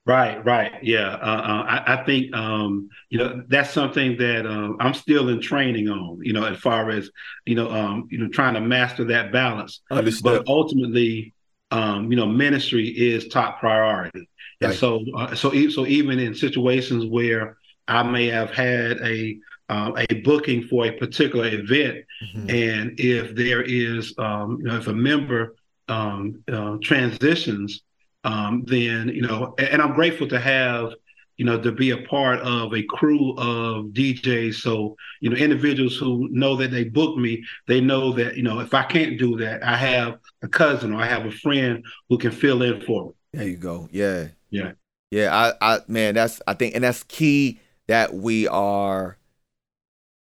Right, 0.06 0.42
right, 0.44 0.72
yeah. 0.82 1.18
Uh, 1.20 1.42
uh, 1.42 1.62
I, 1.68 1.94
I, 1.94 2.04
think 2.04 2.32
um, 2.32 2.88
you 3.10 3.18
know 3.18 3.42
that's 3.48 3.70
something 3.70 4.16
that 4.18 4.46
um, 4.46 4.76
I'm 4.78 4.94
still 4.94 5.30
in 5.30 5.40
training 5.40 5.88
on. 5.88 6.20
You 6.22 6.32
know, 6.32 6.44
as 6.44 6.58
far 6.58 6.90
as 6.90 7.10
you 7.44 7.56
know, 7.56 7.68
um, 7.72 8.06
you 8.08 8.18
know, 8.18 8.28
trying 8.28 8.54
to 8.54 8.60
master 8.60 9.02
that 9.06 9.32
balance. 9.32 9.80
Understood. 9.90 10.44
But 10.44 10.48
ultimately, 10.48 11.34
um, 11.72 12.08
you 12.08 12.16
know, 12.16 12.26
ministry 12.26 12.86
is 12.86 13.26
top 13.26 13.58
priority, 13.58 14.28
right. 14.60 14.70
and 14.70 14.74
so 14.74 15.04
uh, 15.16 15.34
so 15.34 15.50
so 15.70 15.86
even 15.86 16.20
in 16.20 16.36
situations 16.36 17.04
where 17.06 17.56
I 17.88 18.04
may 18.04 18.26
have 18.28 18.52
had 18.52 19.00
a 19.00 19.36
um, 19.68 19.94
a 19.98 20.06
booking 20.20 20.62
for 20.68 20.86
a 20.86 20.92
particular 20.92 21.48
event, 21.48 22.04
mm-hmm. 22.22 22.48
and 22.48 23.00
if 23.00 23.34
there 23.34 23.62
is, 23.62 24.14
um, 24.18 24.58
you 24.60 24.66
know, 24.66 24.76
if 24.76 24.86
a 24.86 24.92
member 24.92 25.56
um, 25.88 26.44
uh, 26.46 26.76
transitions, 26.80 27.82
um, 28.26 28.64
then 28.66 29.08
you 29.08 29.22
know, 29.22 29.54
and, 29.56 29.68
and, 29.68 29.82
I'm 29.82 29.94
grateful 29.94 30.26
to 30.28 30.40
have, 30.40 30.92
you 31.36 31.44
know, 31.44 31.60
to 31.60 31.70
be 31.70 31.92
a 31.92 31.98
part 31.98 32.40
of 32.40 32.74
a 32.74 32.82
crew 32.82 33.36
of 33.38 33.86
DJs. 33.92 34.56
So 34.56 34.96
you 35.20 35.30
know, 35.30 35.36
individuals 35.36 35.96
who 35.96 36.28
know 36.32 36.56
that 36.56 36.72
they 36.72 36.84
book 36.84 37.16
me, 37.16 37.44
they 37.68 37.80
know 37.80 38.12
that 38.14 38.36
you 38.36 38.42
know, 38.42 38.58
if 38.58 38.74
I 38.74 38.82
can't 38.82 39.16
do 39.16 39.36
that, 39.38 39.62
I 39.62 39.76
have 39.76 40.18
a 40.42 40.48
cousin 40.48 40.92
or 40.92 41.00
I 41.00 41.06
have 41.06 41.24
a 41.24 41.30
friend 41.30 41.84
who 42.08 42.18
can 42.18 42.32
fill 42.32 42.62
in 42.62 42.80
for 42.80 43.06
me. 43.06 43.12
There 43.32 43.48
you 43.48 43.56
go. 43.56 43.88
Yeah. 43.92 44.28
Yeah. 44.50 44.72
Yeah. 45.12 45.52
I, 45.60 45.74
I, 45.74 45.80
man, 45.86 46.14
that's 46.16 46.42
I 46.48 46.54
think, 46.54 46.74
and 46.74 46.82
that's 46.82 47.04
key 47.04 47.60
that 47.86 48.12
we 48.12 48.48
are 48.48 49.18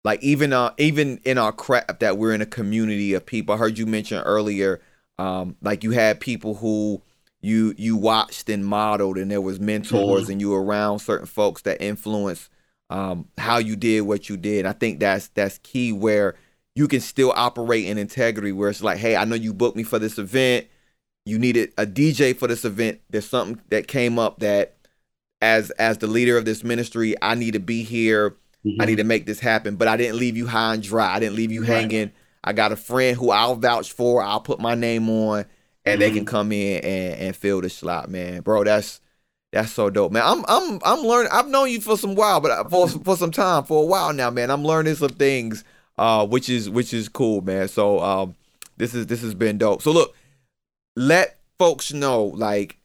like 0.04 0.21
even 0.21 0.52
uh 0.52 0.73
even 0.78 1.21
in 1.23 1.38
our 1.38 1.54
crap 1.54 2.00
that 2.00 2.17
we're 2.17 2.34
in 2.34 2.41
a 2.41 2.45
community 2.45 3.13
of 3.13 3.26
people. 3.26 3.56
I 3.56 3.58
heard 3.58 3.78
you 3.78 3.86
mention 3.86 4.21
earlier, 4.23 4.82
um, 5.17 5.56
like 5.62 5.86
you 5.86 5.91
had 5.91 6.19
people 6.19 6.56
who 6.56 7.02
you 7.41 7.73
you 7.78 7.95
watched 7.95 8.50
and 8.50 8.65
modeled, 8.65 9.17
and 9.17 9.30
there 9.30 9.41
was 9.41 9.60
mentors, 9.60 10.23
mm-hmm. 10.23 10.32
and 10.32 10.41
you 10.41 10.50
were 10.50 10.63
around 10.63 11.00
certain 11.00 11.28
folks 11.28 11.63
that 11.63 11.82
influenced 11.82 12.50
um, 12.89 13.28
how 13.38 13.58
you 13.58 13.76
did 13.76 14.02
what 14.02 14.30
you 14.30 14.38
did. 14.38 14.65
I 14.65 14.73
think 14.73 15.00
that's 15.00 15.28
that's 15.30 15.58
key 15.60 15.91
where 15.91 16.36
you 16.76 16.88
can 16.88 17.02
still 17.02 17.34
operate 17.36 17.86
in 17.86 17.97
integrity. 17.97 18.52
Where 18.52 18.69
it's 18.69 18.84
like, 18.84 18.97
hey, 18.97 19.15
I 19.15 19.26
know 19.26 19.36
you 19.36 19.54
booked 19.54 19.78
me 19.78 19.84
for 19.84 20.00
this 20.00 20.17
event. 20.17 20.67
You 21.26 21.38
needed 21.38 21.73
a 21.78 21.86
DJ 21.86 22.36
for 22.36 22.47
this 22.47 22.63
event. 22.65 23.02
There's 23.10 23.28
something 23.28 23.62
that 23.69 23.88
came 23.88 24.17
up 24.17 24.39
that 24.39 24.78
as 25.41 25.71
as 25.71 25.97
the 26.00 26.08
leader 26.08 26.38
of 26.38 26.45
this 26.45 26.63
ministry, 26.63 27.15
I 27.21 27.36
need 27.36 27.52
to 27.52 27.60
be 27.60 27.84
here 27.84 28.38
Mm-hmm. 28.67 28.82
I 28.82 28.86
need 28.86 28.97
to 28.97 29.04
make 29.04 29.26
this 29.26 29.39
happen. 29.39 29.76
But 29.76 29.88
I 29.88 29.97
didn't 29.97 30.17
leave 30.17 30.38
you 30.38 30.47
high 30.47 30.73
and 30.73 30.84
dry. 30.84 31.13
I 31.13 31.19
didn't 31.19 31.36
leave 31.36 31.52
you 31.52 31.62
right. 31.62 31.69
hanging. 31.69 32.12
I 32.43 32.54
got 32.54 32.71
a 32.71 32.76
friend 32.76 33.17
who 33.17 33.30
I'll 33.30 33.56
vouch 33.56 33.91
for. 33.91 34.21
I'll 34.21 34.39
put 34.39 34.60
my 34.60 34.76
name 34.76 35.10
on, 35.10 35.45
and 35.88 35.93
mm-hmm. 35.93 36.00
they 36.00 36.10
can 36.10 36.26
mm-hmm. 36.26 36.36
come 36.36 36.52
in 36.52 36.84
and, 36.84 37.21
and 37.21 37.36
fill 37.36 37.62
the 37.62 37.69
slot, 37.69 38.10
man. 38.10 38.41
Bro, 38.41 38.65
that's 38.65 39.02
that's 39.52 39.71
so 39.71 39.89
dope, 39.89 40.12
man. 40.12 40.23
I'm 40.26 40.43
I'm 40.47 40.80
I'm 40.84 41.00
learning. 41.00 41.32
I've 41.32 41.47
known 41.47 41.69
you 41.69 41.80
for 41.80 41.97
some 41.97 42.15
while, 42.15 42.41
but 42.41 42.69
for 42.69 42.88
for 42.88 43.15
some 43.15 43.32
time, 43.32 43.63
for 43.63 43.84
a 43.84 43.86
while 43.86 44.13
now, 44.13 44.30
man. 44.30 44.52
I'm 44.52 44.65
learning 44.65 44.95
some 44.95 45.10
things, 45.10 45.63
uh, 45.97 46.28
which 46.28 46.50
is 46.50 46.69
which 46.69 46.93
is 46.93 47.08
cool, 47.08 47.41
man. 47.41 47.67
So 47.67 48.00
um, 48.00 48.36
this 48.76 48.93
is 48.93 49.08
this 49.08 49.21
has 49.21 49.34
been 49.34 49.58
dope. 49.58 49.82
So 49.82 49.91
look, 49.91 50.15
let 50.95 51.39
folks 51.58 51.93
know 51.93 52.26
like 52.26 52.78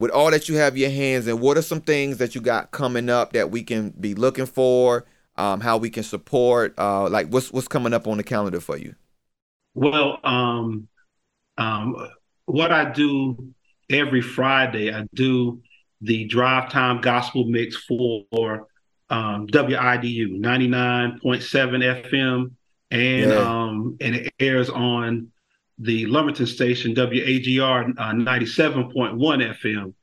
with 0.00 0.10
all 0.10 0.32
that 0.32 0.48
you 0.48 0.56
have 0.56 0.76
your 0.76 0.90
hands 0.90 1.28
in, 1.28 1.38
what 1.38 1.56
are 1.56 1.62
some 1.62 1.80
things 1.80 2.18
that 2.18 2.34
you 2.34 2.40
got 2.40 2.72
coming 2.72 3.08
up 3.08 3.32
that 3.34 3.52
we 3.52 3.62
can 3.62 3.90
be 3.90 4.14
looking 4.14 4.46
for? 4.46 5.06
Um, 5.36 5.60
how 5.60 5.78
we 5.78 5.88
can 5.88 6.02
support? 6.02 6.74
Uh, 6.76 7.08
like 7.08 7.28
what's 7.28 7.52
what's 7.52 7.68
coming 7.68 7.94
up 7.94 8.08
on 8.08 8.16
the 8.16 8.24
calendar 8.24 8.60
for 8.60 8.76
you? 8.76 8.96
Well, 9.74 10.18
um, 10.24 10.88
um, 11.56 12.10
what 12.46 12.72
I 12.72 12.90
do 12.90 13.52
every 13.90 14.20
Friday 14.20 14.92
I 14.92 15.06
do 15.14 15.62
the 16.00 16.24
drive 16.24 16.70
time 16.70 17.00
gospel 17.00 17.44
mix 17.44 17.76
for 17.76 18.24
um, 19.10 19.46
WIDU 19.46 20.40
99.7 20.40 21.20
FM, 22.10 22.50
and 22.90 23.30
yeah. 23.30 23.36
um, 23.36 23.96
and 24.00 24.16
it 24.16 24.34
airs 24.40 24.70
on 24.70 25.30
the 25.78 26.06
Lumberton 26.06 26.46
station 26.46 26.94
WAGR 26.94 27.94
uh, 27.98 28.12
97.1 28.12 29.16
FM. 29.16 29.94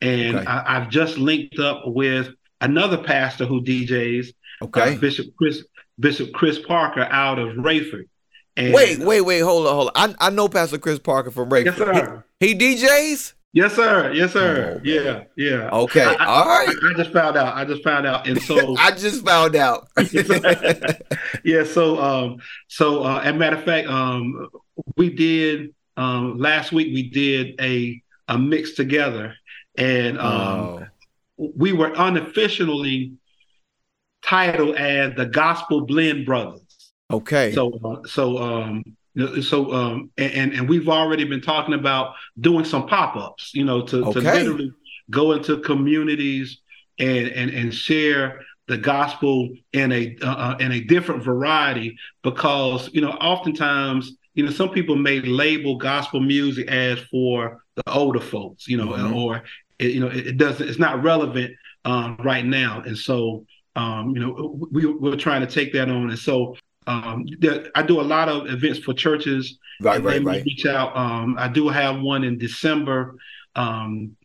And 0.00 0.36
okay. 0.36 0.46
I, 0.46 0.80
have 0.80 0.90
just 0.90 1.18
linked 1.18 1.58
up 1.58 1.82
with 1.86 2.28
another 2.60 2.98
pastor 2.98 3.46
who 3.46 3.62
DJs, 3.62 4.28
uh, 4.60 4.64
okay, 4.66 4.94
uh, 4.94 4.98
Bishop 4.98 5.26
Chris 5.36 5.64
Bishop 5.98 6.32
Chris 6.32 6.58
Parker 6.58 7.02
out 7.02 7.38
of 7.38 7.56
Raeford. 7.56 8.08
And 8.58 8.74
wait, 8.74 8.98
wait, 8.98 9.20
wait, 9.20 9.38
hold 9.38 9.68
on, 9.68 9.74
hold 9.74 9.90
on. 9.94 10.14
I, 10.20 10.26
I 10.26 10.30
know 10.30 10.48
Pastor 10.48 10.78
Chris 10.78 10.98
Parker 10.98 11.30
from 11.30 11.48
Raeford. 11.48 11.64
Yes, 11.66 11.76
sir. 11.76 12.24
He, 12.40 12.54
he 12.54 12.76
DJs. 12.76 13.34
Yes, 13.52 13.74
sir. 13.74 14.12
Yes, 14.12 14.32
sir. 14.32 14.78
Oh, 14.78 14.80
yeah, 14.84 15.24
yeah. 15.36 15.70
Okay. 15.70 16.04
I, 16.04 16.24
All 16.26 16.44
right. 16.44 16.68
I, 16.68 16.90
I, 16.90 16.94
just 16.96 17.12
found 17.12 17.36
out. 17.36 17.56
I 17.56 17.64
just 17.64 17.84
found 17.84 18.04
out, 18.04 18.26
and 18.26 18.42
so 18.42 18.76
I 18.78 18.90
just 18.90 19.24
found 19.24 19.54
out. 19.54 19.88
yeah. 21.44 21.62
So, 21.62 22.02
um, 22.02 22.38
so 22.66 23.04
uh, 23.04 23.20
as 23.20 23.32
a 23.34 23.38
matter 23.38 23.56
of 23.56 23.64
fact, 23.64 23.88
um, 23.88 24.48
we 24.96 25.10
did 25.10 25.72
um 25.96 26.38
last 26.38 26.72
week. 26.72 26.92
We 26.92 27.08
did 27.08 27.60
a 27.60 28.02
a 28.26 28.36
mix 28.36 28.72
together, 28.72 29.34
and 29.76 30.18
um, 30.18 30.26
oh. 30.28 30.86
we 31.56 31.72
were 31.72 31.92
unofficially 31.96 33.12
titled 34.22 34.74
as 34.76 35.14
the 35.14 35.26
Gospel 35.26 35.86
Blend 35.86 36.26
Brothers. 36.26 36.67
Okay. 37.10 37.52
So, 37.52 37.72
uh, 37.84 38.06
so 38.06 38.38
um, 38.38 38.84
so 39.42 39.72
um, 39.72 40.10
and 40.18 40.52
and 40.52 40.68
we've 40.68 40.88
already 40.88 41.24
been 41.24 41.40
talking 41.40 41.74
about 41.74 42.14
doing 42.40 42.64
some 42.64 42.86
pop-ups, 42.86 43.52
you 43.54 43.64
know, 43.64 43.82
to, 43.82 44.04
okay. 44.06 44.12
to 44.12 44.20
literally 44.20 44.72
go 45.10 45.32
into 45.32 45.58
communities 45.60 46.60
and 46.98 47.28
and 47.28 47.50
and 47.50 47.74
share 47.74 48.40
the 48.66 48.76
gospel 48.76 49.48
in 49.72 49.90
a 49.92 50.16
uh, 50.22 50.26
uh, 50.26 50.56
in 50.60 50.72
a 50.72 50.80
different 50.80 51.22
variety 51.24 51.96
because 52.22 52.90
you 52.92 53.00
know 53.00 53.12
oftentimes 53.12 54.12
you 54.34 54.44
know 54.44 54.50
some 54.50 54.68
people 54.68 54.94
may 54.94 55.20
label 55.20 55.76
gospel 55.76 56.20
music 56.20 56.68
as 56.68 56.98
for 57.10 57.64
the 57.76 57.90
older 57.90 58.20
folks 58.20 58.68
you 58.68 58.76
know 58.76 58.88
mm-hmm. 58.88 59.14
or 59.14 59.42
it, 59.78 59.92
you 59.92 60.00
know 60.00 60.08
it, 60.08 60.26
it, 60.26 60.36
doesn't 60.36 60.68
it's 60.68 60.78
not 60.78 61.02
relevant 61.02 61.50
um, 61.86 62.18
right 62.22 62.44
now 62.44 62.82
and 62.84 62.96
so 62.96 63.46
um, 63.74 64.10
you 64.14 64.20
know 64.20 64.58
we, 64.70 64.84
we're 64.84 65.16
trying 65.16 65.40
to 65.40 65.46
take 65.46 65.72
that 65.72 65.88
on 65.88 66.10
and 66.10 66.18
so 66.18 66.54
um, 66.88 67.26
I 67.74 67.82
do 67.82 68.00
a 68.00 68.02
lot 68.02 68.28
of 68.28 68.46
events 68.48 68.78
for 68.78 68.94
churches. 68.94 69.58
Right, 69.80 70.02
right, 70.02 70.24
right. 70.24 70.42
Reach 70.44 70.64
out. 70.64 70.96
Um, 70.96 71.36
I 71.38 71.48
do 71.48 71.68
have 71.68 72.00
one 72.00 72.24
in 72.24 72.38
December, 72.38 73.16
um, 73.54 74.16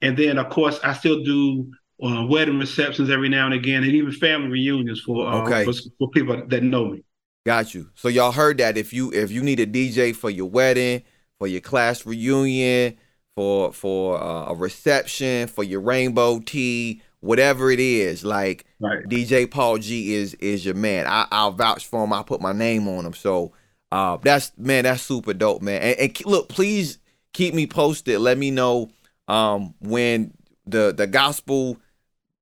and 0.00 0.16
then 0.16 0.38
of 0.38 0.48
course 0.48 0.78
I 0.84 0.94
still 0.94 1.24
do 1.24 1.72
uh, 2.02 2.24
wedding 2.26 2.58
receptions 2.58 3.10
every 3.10 3.28
now 3.28 3.46
and 3.46 3.54
again, 3.54 3.82
and 3.82 3.92
even 3.92 4.12
family 4.12 4.48
reunions 4.48 5.00
for 5.00 5.26
uh, 5.26 5.42
okay. 5.42 5.64
for, 5.64 5.72
for 5.98 6.10
people 6.10 6.40
that 6.46 6.62
know 6.62 6.90
me. 6.90 7.04
Got 7.44 7.74
you. 7.74 7.90
So 7.94 8.08
y'all 8.08 8.32
heard 8.32 8.58
that 8.58 8.78
if 8.78 8.92
you 8.92 9.12
if 9.12 9.32
you 9.32 9.42
need 9.42 9.58
a 9.58 9.66
DJ 9.66 10.14
for 10.14 10.30
your 10.30 10.48
wedding, 10.48 11.02
for 11.38 11.48
your 11.48 11.60
class 11.60 12.06
reunion, 12.06 12.96
for 13.34 13.72
for 13.72 14.22
uh, 14.22 14.52
a 14.52 14.54
reception, 14.54 15.48
for 15.48 15.64
your 15.64 15.80
rainbow 15.80 16.38
tea, 16.38 17.02
whatever 17.24 17.70
it 17.70 17.80
is, 17.80 18.24
like 18.24 18.66
right. 18.80 19.02
DJ 19.04 19.50
Paul 19.50 19.78
G 19.78 20.14
is 20.14 20.34
is 20.34 20.64
your 20.64 20.74
man. 20.74 21.06
I, 21.06 21.26
I'll 21.30 21.52
vouch 21.52 21.86
for 21.86 22.04
him. 22.04 22.12
I 22.12 22.22
put 22.22 22.40
my 22.40 22.52
name 22.52 22.86
on 22.86 23.06
him. 23.06 23.14
So 23.14 23.52
uh, 23.90 24.18
that's 24.22 24.52
man, 24.56 24.84
that's 24.84 25.02
super 25.02 25.34
dope, 25.34 25.62
man. 25.62 25.80
And, 25.80 25.98
and, 25.98 26.26
look, 26.26 26.48
please 26.48 26.98
keep 27.32 27.54
me 27.54 27.66
posted. 27.66 28.20
Let 28.20 28.38
me 28.38 28.50
know 28.50 28.90
um, 29.26 29.74
when 29.80 30.34
the 30.66 30.92
the 30.96 31.06
gospel 31.06 31.78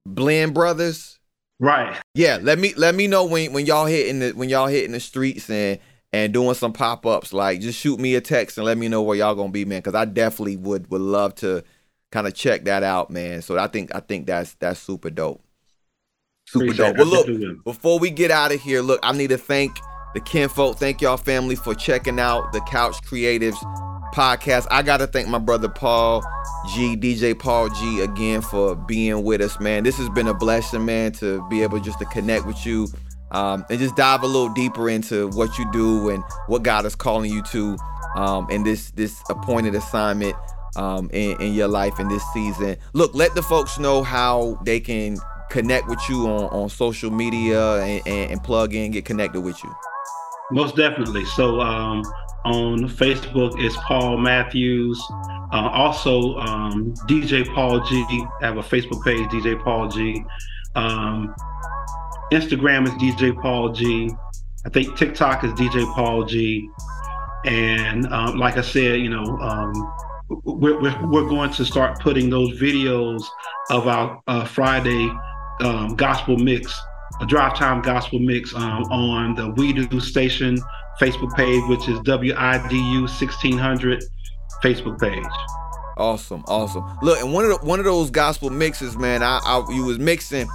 blend 0.05 0.55
brothers. 0.55 1.19
Right. 1.61 1.97
Yeah. 2.15 2.39
Let 2.43 2.59
me 2.59 2.75
let 2.77 2.95
me 2.95 3.07
know 3.07 3.25
when 3.25 3.53
when 3.53 3.67
y'all 3.67 3.87
hitting 3.87 4.19
the 4.19 4.33
when 4.33 4.49
y'all 4.49 4.67
hitting 4.67 4.93
the 4.93 5.01
streets 5.01 5.49
and 5.49 5.79
and 6.13 6.33
doing 6.33 6.55
some 6.55 6.73
pop 6.73 7.07
ups. 7.07 7.33
Like 7.33 7.61
just 7.61 7.79
shoot 7.79 8.01
me 8.01 8.17
a 8.17 8.21
text 8.21 8.59
and 8.59 8.65
let 8.65 8.77
me 8.79 8.89
know 8.89 9.03
where 9.03 9.17
y'all 9.17 9.37
gonna 9.37 9.51
be, 9.51 9.65
man. 9.65 9.79
Because 9.79 9.95
I 9.95 10.07
definitely 10.07 10.57
would 10.57 10.91
would 10.91 11.01
love 11.01 11.37
to 11.37 11.63
kind 12.13 12.27
of 12.27 12.35
check 12.35 12.65
that 12.65 12.85
out, 12.85 13.11
man. 13.11 13.43
So 13.43 13.59
I 13.59 13.67
think 13.67 13.93
I 13.95 14.01
think 14.01 14.27
that's 14.27 14.55
that's 14.55 14.79
super 14.79 15.11
dope. 15.11 15.43
Super 16.47 16.67
Appreciate 16.67 16.97
dope. 16.97 16.99
Well, 16.99 17.27
look, 17.27 17.65
before 17.65 17.99
we 17.99 18.11
get 18.11 18.31
out 18.31 18.53
of 18.53 18.61
here, 18.61 18.83
look, 18.83 19.01
I 19.03 19.13
need 19.13 19.31
to 19.31 19.39
thank 19.39 19.77
the 20.15 20.21
kinfolk. 20.21 20.77
Thank 20.77 21.01
y'all 21.01 21.17
family 21.17 21.57
for 21.57 21.75
checking 21.75 22.21
out 22.21 22.53
the 22.53 22.61
Couch 22.61 22.97
Creatives 23.05 23.57
podcast. 24.15 24.67
I 24.71 24.83
gotta 24.83 25.07
thank 25.07 25.27
my 25.29 25.39
brother 25.39 25.69
Paul 25.69 26.23
G, 26.75 26.97
DJ 26.97 27.37
Paul 27.37 27.71
G, 27.71 28.03
again 28.03 28.43
for 28.43 28.77
being 28.77 29.25
with 29.25 29.41
us, 29.41 29.59
man. 29.59 29.83
This 29.83 29.97
has 29.97 30.11
been 30.11 30.29
a 30.29 30.35
blessing, 30.35 30.85
man, 30.85 31.13
to 31.13 31.47
be 31.49 31.63
able 31.63 31.81
just 31.81 31.99
to 31.99 32.05
connect 32.07 32.47
with 32.47 32.65
you. 32.67 32.89
Um, 33.31 33.65
and 33.71 33.79
just 33.79 33.97
dive 33.97 34.23
a 34.25 34.27
little 34.27 34.51
deeper 34.51 34.91
into 34.91 35.29
what 35.29 35.57
you 35.57 35.71
do 35.73 36.11
and 36.11 36.23
what 36.49 36.63
God 36.63 36.85
is 36.85 36.95
calling 36.95 37.33
you 37.33 37.43
to 37.45 37.79
um, 38.15 38.47
in 38.51 38.63
this 38.63 38.91
this 38.91 39.23
appointed 39.31 39.75
assignment 39.75 40.37
um, 40.77 41.11
in, 41.13 41.41
in 41.41 41.55
your 41.55 41.69
life 41.69 41.99
in 42.01 42.09
this 42.09 42.25
season. 42.33 42.77
Look, 42.93 43.15
let 43.15 43.35
the 43.35 43.43
folks 43.43 43.79
know 43.79 44.03
how 44.03 44.59
they 44.65 44.81
can 44.81 45.19
connect 45.51 45.89
with 45.89 46.01
you 46.09 46.27
on, 46.27 46.45
on 46.45 46.69
social 46.69 47.11
media 47.11 47.83
and, 47.83 48.07
and, 48.07 48.31
and 48.33 48.43
plug 48.43 48.75
in, 48.75 48.91
get 48.91 49.05
connected 49.05 49.41
with 49.41 49.63
you. 49.63 49.75
Most 50.51 50.77
definitely. 50.77 51.25
So 51.25 51.61
um, 51.61 52.03
on 52.45 52.89
Facebook, 52.89 53.53
it's 53.59 53.77
Paul 53.87 54.19
Matthews. 54.19 55.03
Uh, 55.53 55.69
also, 55.73 56.37
um, 56.39 56.95
DJ 57.09 57.47
Paul 57.55 57.81
G. 57.81 58.05
I 58.43 58.47
have 58.47 58.57
a 58.57 58.63
Facebook 58.63 59.05
page, 59.05 59.29
DJ 59.29 59.63
Paul 59.63 59.89
G. 59.89 60.25
Um, 60.75 61.35
Instagram 62.33 62.87
is 62.87 62.93
DJ 62.93 63.39
Paul 63.41 63.73
G. 63.73 64.11
I 64.65 64.69
think 64.71 64.97
TikTok 64.97 65.45
is 65.45 65.53
DJ 65.53 65.85
Paul 65.95 66.25
G. 66.25 66.69
And 67.45 68.07
um, 68.13 68.39
like 68.39 68.57
I 68.57 68.63
said, 68.63 69.01
you 69.01 69.11
know, 69.11 69.25
um, 69.39 69.73
we're, 70.45 70.81
we're, 70.81 71.07
we're, 71.07 71.29
going 71.29 71.51
to 71.53 71.65
start 71.65 72.01
putting 72.01 72.31
those 72.31 72.61
videos 72.61 73.23
of 73.71 73.87
our 73.87 74.23
uh, 74.27 74.45
Friday 74.45 75.11
um, 75.61 75.95
gospel 75.97 76.37
mix, 76.37 76.81
a 77.21 77.27
drive 77.27 77.55
time 77.57 77.83
gospel 77.83 78.19
mix 78.19 78.55
um, 78.55 78.85
on 78.85 79.35
the 79.35 79.51
We 79.51 79.73
Do 79.73 80.01
Station 80.01 80.59
Facebook 81.01 81.35
page, 81.37 81.63
which 81.69 81.89
is 81.89 81.99
WIDU 82.01 83.01
1600 83.03 84.05
Facebook 84.63 85.01
page. 85.01 85.25
Awesome, 85.99 86.43
awesome. 86.49 86.85
Look, 87.03 87.21
and 87.21 87.33
one 87.33 87.45
of 87.45 87.61
the, 87.61 87.67
one 87.67 87.79
of 87.79 87.85
those 87.85 88.11
gospel 88.11 88.51
mixes, 88.51 88.97
man, 88.97 89.23
I, 89.23 89.41
I 89.45 89.65
you 89.71 89.85
was 89.85 89.99
mixing, 89.99 90.49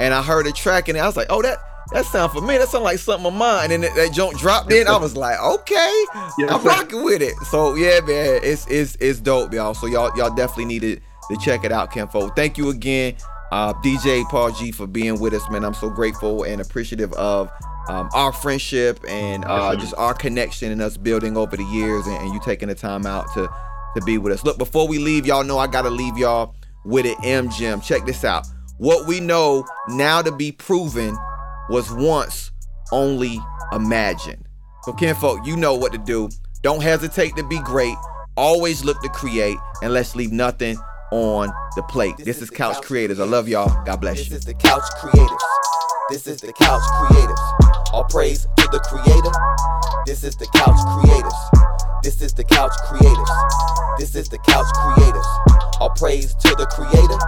and 0.00 0.14
I 0.14 0.22
heard 0.22 0.46
a 0.46 0.52
track, 0.52 0.88
and 0.88 0.96
I 0.96 1.06
was 1.06 1.16
like, 1.16 1.26
oh, 1.30 1.42
that 1.42 1.58
that 1.94 2.04
sound 2.06 2.32
for 2.32 2.40
me. 2.40 2.58
That 2.58 2.68
sound 2.68 2.82
like 2.82 2.98
something 2.98 3.26
of 3.26 3.34
mine. 3.34 3.70
And 3.70 3.84
that, 3.84 3.94
that 3.94 4.12
junk 4.12 4.36
dropped 4.36 4.72
in. 4.72 4.88
I 4.88 4.96
was 4.96 5.16
like, 5.16 5.40
okay, 5.40 6.04
yes, 6.38 6.50
I'm 6.50 6.64
rocking 6.64 7.04
with 7.04 7.22
it. 7.22 7.34
So 7.50 7.76
yeah, 7.76 8.00
man, 8.00 8.40
it's 8.42 8.66
it's 8.66 8.96
it's 8.96 9.20
dope, 9.20 9.54
y'all. 9.54 9.74
So 9.74 9.86
y'all 9.86 10.10
y'all 10.16 10.34
definitely 10.34 10.64
needed 10.66 11.02
to 11.30 11.36
check 11.36 11.64
it 11.64 11.70
out, 11.70 11.92
Kinfo. 11.92 12.34
Thank 12.34 12.58
you 12.58 12.70
again, 12.70 13.14
uh, 13.52 13.72
DJ 13.74 14.24
Paul 14.28 14.50
G, 14.50 14.72
for 14.72 14.88
being 14.88 15.20
with 15.20 15.34
us, 15.34 15.48
man. 15.50 15.64
I'm 15.64 15.72
so 15.72 15.88
grateful 15.88 16.42
and 16.42 16.60
appreciative 16.60 17.12
of 17.12 17.48
um, 17.88 18.10
our 18.12 18.32
friendship 18.32 18.98
and 19.08 19.44
uh, 19.44 19.76
just 19.76 19.94
our 19.96 20.14
connection 20.14 20.72
and 20.72 20.82
us 20.82 20.96
building 20.96 21.36
over 21.36 21.56
the 21.56 21.64
years, 21.64 22.08
and, 22.08 22.16
and 22.16 22.34
you 22.34 22.40
taking 22.40 22.68
the 22.68 22.74
time 22.74 23.06
out 23.06 23.32
to 23.34 23.48
to 23.94 24.02
be 24.02 24.18
with 24.18 24.32
us. 24.32 24.42
Look, 24.42 24.58
before 24.58 24.88
we 24.88 24.98
leave, 24.98 25.26
y'all 25.26 25.44
know 25.44 25.58
I 25.58 25.68
gotta 25.68 25.90
leave 25.90 26.18
y'all 26.18 26.56
with 26.84 27.06
an 27.06 27.14
M 27.22 27.50
gem. 27.50 27.80
Check 27.80 28.04
this 28.04 28.24
out. 28.24 28.48
What 28.78 29.06
we 29.06 29.20
know 29.20 29.64
now 29.90 30.22
to 30.22 30.32
be 30.32 30.50
proven 30.50 31.16
was 31.68 31.90
once 31.92 32.50
only 32.92 33.38
imagined. 33.72 34.46
So, 34.82 34.92
kinfolk, 34.92 35.46
you 35.46 35.56
know 35.56 35.74
what 35.74 35.92
to 35.92 35.98
do. 35.98 36.28
Don't 36.62 36.82
hesitate 36.82 37.36
to 37.36 37.42
be 37.42 37.58
great. 37.60 37.96
Always 38.36 38.84
look 38.84 39.00
to 39.02 39.08
create, 39.08 39.56
and 39.82 39.92
let's 39.92 40.16
leave 40.16 40.32
nothing 40.32 40.76
on 41.12 41.52
the 41.76 41.82
plate. 41.84 42.16
This, 42.16 42.26
this 42.26 42.36
is, 42.38 42.42
is 42.44 42.50
Couch, 42.50 42.76
Couch 42.76 42.84
Creators. 42.84 43.20
I 43.20 43.24
love 43.24 43.48
y'all. 43.48 43.84
God 43.84 44.00
bless 44.00 44.18
this 44.18 44.28
you. 44.28 44.30
This 44.30 44.40
is 44.40 44.44
the 44.46 44.54
Couch 44.54 44.82
Creators. 44.98 45.42
This 46.10 46.26
is 46.26 46.40
the 46.40 46.52
Couch 46.52 46.82
Creators. 46.98 47.40
All 47.92 48.04
praise 48.10 48.46
to 48.56 48.68
the 48.72 48.80
Creator. 48.80 49.30
This 50.06 50.24
is 50.24 50.36
the 50.36 50.46
Couch 50.54 50.76
Creators. 51.00 51.32
This 52.02 52.20
is 52.20 52.34
the 52.34 52.44
Couch 52.44 52.72
Creators. 52.84 53.30
This 53.98 54.14
is 54.14 54.28
the 54.28 54.38
Couch 54.38 54.66
Creators. 54.74 55.26
All 55.80 55.90
praise 55.96 56.34
to 56.34 56.54
the 56.56 56.66
Creator. 56.66 57.18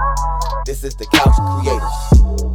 This 0.67 0.85
is 0.85 0.95
the 0.97 1.07
Couch 1.07 1.37
Creators. 1.63 2.46